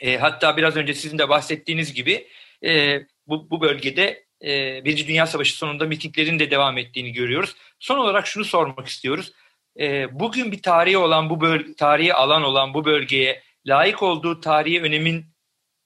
e, 0.00 0.16
hatta 0.16 0.56
biraz 0.56 0.76
önce 0.76 0.94
sizin 0.94 1.18
de 1.18 1.28
bahsettiğiniz 1.28 1.94
gibi 1.94 2.28
e, 2.64 3.00
bu, 3.26 3.50
bu 3.50 3.60
bölgede 3.60 4.26
e, 4.44 4.84
Birinci 4.84 5.08
Dünya 5.08 5.26
Savaşı 5.26 5.56
sonunda 5.56 5.84
mitinglerin 5.84 6.38
de 6.38 6.50
devam 6.50 6.78
ettiğini 6.78 7.12
görüyoruz. 7.12 7.56
Son 7.78 7.98
olarak 7.98 8.26
şunu 8.26 8.44
sormak 8.44 8.86
istiyoruz. 8.86 9.32
E, 9.80 10.18
bugün 10.20 10.52
bir 10.52 10.62
tarihi 10.62 10.98
olan 10.98 11.30
bu 11.30 11.40
böl 11.40 11.74
tarihi 11.76 12.14
alan 12.14 12.42
olan 12.42 12.74
bu 12.74 12.84
bölgeye 12.84 13.42
layık 13.66 14.02
olduğu 14.02 14.40
tarihi 14.40 14.82
önemin 14.82 15.26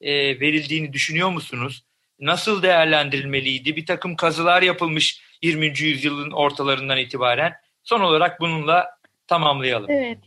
e, 0.00 0.40
verildiğini 0.40 0.92
düşünüyor 0.92 1.30
musunuz? 1.30 1.85
Nasıl 2.20 2.62
değerlendirilmeliydi? 2.62 3.76
Bir 3.76 3.87
takım 3.87 4.16
kazılar 4.16 4.62
yapılmış 4.62 5.22
20. 5.42 5.66
yüzyılın 5.66 6.30
ortalarından 6.30 6.98
itibaren. 6.98 7.52
Son 7.83 8.00
olarak 8.00 8.40
bununla 8.40 8.90
tamamlayalım. 9.26 9.90
Evet. 9.90 10.18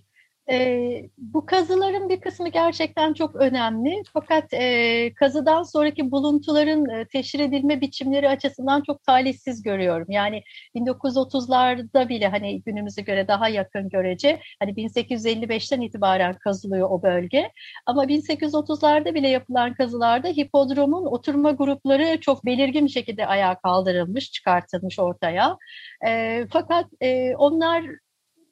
E, 0.49 1.09
bu 1.17 1.45
kazıların 1.45 2.09
bir 2.09 2.21
kısmı 2.21 2.49
gerçekten 2.49 3.13
çok 3.13 3.35
önemli. 3.35 4.03
Fakat 4.13 4.53
e, 4.53 5.13
kazıdan 5.13 5.63
sonraki 5.63 6.11
buluntuların 6.11 6.89
e, 6.89 7.07
teşhir 7.07 7.39
edilme 7.39 7.81
biçimleri 7.81 8.29
açısından 8.29 8.81
çok 8.81 9.03
talihsiz 9.03 9.63
görüyorum. 9.63 10.07
Yani 10.09 10.43
1930'larda 10.75 12.09
bile 12.09 12.27
hani 12.27 12.61
günümüze 12.61 13.01
göre 13.01 13.27
daha 13.27 13.49
yakın 13.49 13.89
görece 13.89 14.39
hani 14.59 14.71
1855'ten 14.77 15.81
itibaren 15.81 16.33
kazılıyor 16.33 16.89
o 16.91 17.03
bölge. 17.03 17.51
Ama 17.85 18.05
1830'larda 18.05 19.13
bile 19.13 19.27
yapılan 19.29 19.73
kazılarda 19.73 20.27
hipodromun 20.27 21.05
oturma 21.05 21.51
grupları 21.51 22.19
çok 22.21 22.45
belirgin 22.45 22.85
bir 22.85 22.91
şekilde 22.91 23.27
ayağa 23.27 23.55
kaldırılmış, 23.59 24.31
çıkartılmış 24.31 24.99
ortaya. 24.99 25.57
E, 26.07 26.43
fakat 26.51 26.85
e, 27.01 27.35
onlar 27.35 27.83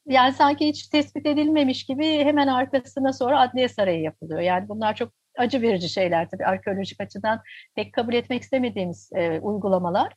yani 0.06 0.34
sanki 0.34 0.68
hiç 0.68 0.88
tespit 0.88 1.26
edilmemiş 1.26 1.86
gibi 1.86 2.06
hemen 2.06 2.48
arkasına 2.48 3.14
sonra 3.14 3.40
Adliye 3.40 3.70
Sarayı 3.70 4.02
yapılıyor. 4.02 4.40
Yani 4.40 4.70
bunlar 4.70 4.96
çok 4.96 5.14
acı 5.38 5.62
verici 5.62 5.90
şeyler 5.90 6.30
tabii 6.30 6.46
arkeolojik 6.46 7.02
açıdan 7.02 7.42
pek 7.76 7.94
kabul 7.94 8.14
etmek 8.14 8.44
istemediğimiz 8.44 9.10
e, 9.16 9.40
uygulamalar. 9.40 10.14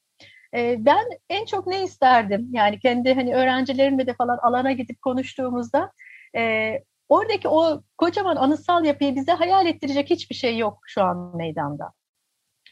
E, 0.55 0.77
ben 0.79 1.05
en 1.31 1.45
çok 1.45 1.67
ne 1.67 1.85
isterdim? 1.85 2.49
Yani 2.53 2.79
kendi 2.79 3.15
hani 3.15 3.35
öğrencilerimle 3.35 4.07
de 4.07 4.15
falan 4.15 4.39
alana 4.43 4.73
gidip 4.73 5.03
konuştuğumuzda 5.03 5.93
e, 6.37 6.73
oradaki 7.09 7.49
o 7.49 7.83
kocaman 7.99 8.37
anıtsal 8.37 8.85
yapıyı 8.85 9.15
bize 9.15 9.33
hayal 9.33 9.67
ettirecek 9.67 10.11
hiçbir 10.11 10.35
şey 10.35 10.59
yok 10.59 10.79
şu 10.87 11.03
an 11.03 11.37
meydanda. 11.37 11.93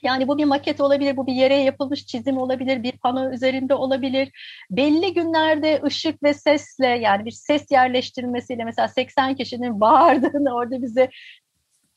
Yani 0.02 0.28
bu 0.28 0.38
bir 0.38 0.44
maket 0.44 0.80
olabilir, 0.80 1.16
bu 1.16 1.26
bir 1.26 1.34
yere 1.34 1.54
yapılmış 1.54 2.06
çizim 2.06 2.38
olabilir, 2.38 2.82
bir 2.82 2.92
pano 2.92 3.30
üzerinde 3.30 3.74
olabilir. 3.74 4.30
Belli 4.70 5.14
günlerde 5.14 5.80
ışık 5.84 6.22
ve 6.22 6.34
sesle 6.34 6.86
yani 6.86 7.24
bir 7.24 7.30
ses 7.30 7.70
yerleştirmesiyle 7.70 8.64
mesela 8.64 8.88
80 8.88 9.34
kişinin 9.34 9.80
bağırdığını 9.80 10.54
orada 10.54 10.82
bize 10.82 11.10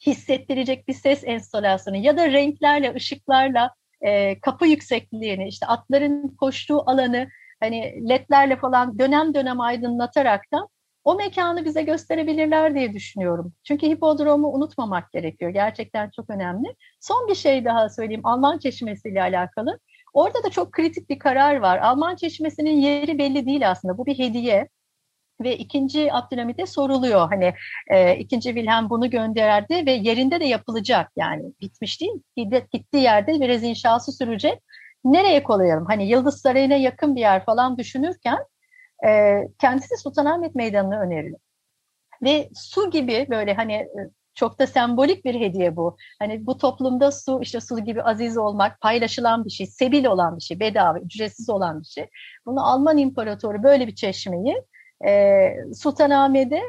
hissettirecek 0.05 0.87
bir 0.87 0.93
ses 0.93 1.23
enstalasyonu 1.25 1.97
ya 1.97 2.17
da 2.17 2.31
renklerle, 2.31 2.93
ışıklarla 2.95 3.71
e, 4.01 4.39
kapı 4.39 4.67
yüksekliğini, 4.67 5.47
işte 5.47 5.65
atların 5.65 6.27
koştuğu 6.27 6.83
alanı 6.89 7.27
hani 7.59 8.09
ledlerle 8.09 8.55
falan 8.55 8.99
dönem 8.99 9.33
dönem 9.33 9.59
aydınlatarak 9.61 10.41
da 10.53 10.67
o 11.05 11.15
mekanı 11.15 11.65
bize 11.65 11.81
gösterebilirler 11.81 12.75
diye 12.75 12.93
düşünüyorum. 12.93 13.53
Çünkü 13.63 13.87
hipodromu 13.87 14.53
unutmamak 14.53 15.11
gerekiyor. 15.11 15.51
Gerçekten 15.51 16.09
çok 16.09 16.29
önemli. 16.29 16.75
Son 16.99 17.27
bir 17.27 17.35
şey 17.35 17.65
daha 17.65 17.89
söyleyeyim. 17.89 18.25
Alman 18.25 18.57
Çeşmesi 18.57 19.09
ile 19.09 19.21
alakalı. 19.21 19.79
Orada 20.13 20.43
da 20.43 20.49
çok 20.49 20.71
kritik 20.71 21.09
bir 21.09 21.19
karar 21.19 21.55
var. 21.55 21.77
Alman 21.77 22.15
Çeşmesi'nin 22.15 22.77
yeri 22.81 23.17
belli 23.17 23.45
değil 23.45 23.71
aslında. 23.71 23.97
Bu 23.97 24.05
bir 24.05 24.19
hediye. 24.19 24.69
Ve 25.41 25.57
ikinci 25.57 26.13
Abdülhamid'e 26.13 26.65
soruluyor. 26.65 27.29
Hani 27.29 27.53
e, 27.87 28.17
ikinci 28.17 28.49
Wilhelm 28.49 28.89
bunu 28.89 29.09
gönderdi 29.09 29.85
ve 29.85 29.91
yerinde 29.91 30.39
de 30.39 30.45
yapılacak. 30.45 31.11
Yani 31.15 31.43
bitmiş 31.61 32.01
değil. 32.01 32.21
Gittiği 32.71 33.03
yerde 33.03 33.41
biraz 33.41 33.63
inşası 33.63 34.11
sürecek. 34.11 34.59
Nereye 35.03 35.43
koyalım? 35.43 35.85
Hani 35.85 36.07
Yıldız 36.07 36.41
Sarayı'na 36.41 36.75
yakın 36.75 37.15
bir 37.15 37.21
yer 37.21 37.45
falan 37.45 37.77
düşünürken 37.77 38.37
e, 39.07 39.41
kendisi 39.61 39.97
Sultanahmet 39.97 40.55
Meydanı'nı 40.55 40.99
öneriyor. 40.99 41.39
Ve 42.23 42.49
su 42.55 42.91
gibi 42.91 43.27
böyle 43.29 43.53
hani 43.53 43.73
e, 43.73 44.09
çok 44.35 44.59
da 44.59 44.67
sembolik 44.67 45.25
bir 45.25 45.35
hediye 45.35 45.75
bu. 45.75 45.97
Hani 46.19 46.45
bu 46.45 46.57
toplumda 46.57 47.11
su, 47.11 47.41
işte 47.41 47.61
su 47.61 47.79
gibi 47.79 48.03
aziz 48.03 48.37
olmak, 48.37 48.81
paylaşılan 48.81 49.45
bir 49.45 49.49
şey, 49.49 49.67
sebil 49.67 50.05
olan 50.05 50.37
bir 50.37 50.41
şey, 50.41 50.59
bedava, 50.59 50.99
ücretsiz 50.99 51.49
olan 51.49 51.81
bir 51.81 51.85
şey. 51.85 52.09
Bunu 52.45 52.67
Alman 52.67 52.97
İmparatoru 52.97 53.63
böyle 53.63 53.87
bir 53.87 53.95
çeşmeyi 53.95 54.63
e, 55.07 55.51
Sultanahmet'e 55.73 56.61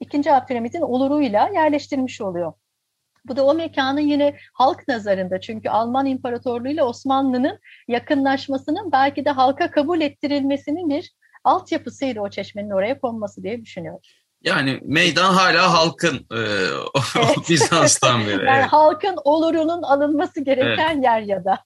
ikinci 0.00 0.32
Abdülhamid'in 0.32 0.80
oluruyla 0.80 1.48
yerleştirmiş 1.54 2.20
oluyor. 2.20 2.52
Bu 3.24 3.36
da 3.36 3.46
o 3.46 3.54
mekanın 3.54 4.00
yine 4.00 4.36
halk 4.54 4.88
nazarında 4.88 5.40
çünkü 5.40 5.68
Alman 5.68 6.06
İmparatorluğu 6.06 6.68
ile 6.68 6.82
Osmanlı'nın 6.82 7.58
yakınlaşmasının 7.88 8.92
belki 8.92 9.24
de 9.24 9.30
halka 9.30 9.70
kabul 9.70 10.00
ettirilmesinin 10.00 10.90
bir 10.90 11.12
altyapısıydı 11.44 12.20
o 12.20 12.30
çeşmenin 12.30 12.70
oraya 12.70 13.00
konması 13.00 13.42
diye 13.42 13.62
düşünüyorum. 13.62 14.00
Yani 14.44 14.80
meydan 14.82 15.34
hala 15.34 15.72
halkın 15.72 16.16
e, 16.16 16.38
evet. 17.16 17.36
Bizans'tan 17.48 18.20
beri. 18.20 18.44
yani 18.44 18.58
evet. 18.58 18.66
halkın 18.72 19.16
olurunun 19.24 19.82
alınması 19.82 20.40
gereken 20.40 20.94
evet. 20.94 21.04
yer 21.04 21.20
ya 21.20 21.44
da. 21.44 21.64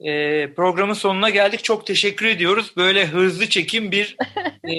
e, 0.00 0.54
programın 0.54 0.94
sonuna 0.94 1.30
geldik. 1.30 1.64
Çok 1.64 1.86
teşekkür 1.86 2.26
ediyoruz. 2.26 2.72
Böyle 2.76 3.06
hızlı 3.06 3.48
çekim 3.48 3.92
bir 3.92 4.16
e, 4.68 4.74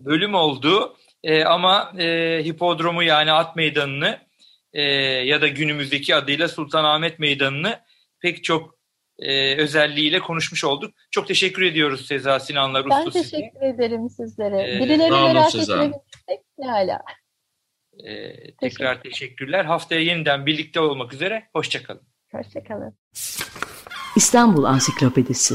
bölüm 0.00 0.34
oldu. 0.34 0.96
E, 1.24 1.44
ama 1.44 1.92
e, 1.98 2.40
hipodromu 2.44 3.02
yani 3.02 3.32
at 3.32 3.56
meydanını 3.56 4.18
e, 4.72 4.82
ya 5.26 5.40
da 5.40 5.48
günümüzdeki 5.48 6.14
adıyla 6.14 6.48
Sultanahmet 6.48 7.18
Meydanı'nı 7.18 7.80
pek 8.20 8.44
çok 8.44 8.75
e, 9.18 9.56
özelliğiyle 9.56 10.18
konuşmuş 10.20 10.64
olduk. 10.64 10.94
Çok 11.10 11.26
teşekkür 11.28 11.62
ediyoruz 11.62 12.06
Seza 12.06 12.40
Sinanlar 12.40 12.84
Usta 12.84 12.96
Ben 12.98 13.04
teşekkür 13.10 13.22
size. 13.22 13.66
ederim 13.66 14.10
sizlere. 14.10 14.76
Ee, 14.76 14.80
Birileri 14.80 15.10
merak 15.10 15.54
etmemişsek 15.54 16.40
ne 16.58 16.66
hala. 16.66 17.02
E, 18.04 18.34
tekrar 18.60 18.94
teşekkür. 18.94 19.10
teşekkürler. 19.10 19.64
Haftaya 19.64 20.00
yeniden 20.00 20.46
birlikte 20.46 20.80
olmak 20.80 21.12
üzere. 21.12 21.48
Hoşçakalın. 21.52 22.02
Hoşçakalın. 22.32 22.98
İstanbul 24.16 24.64
Ansiklopedisi 24.64 25.54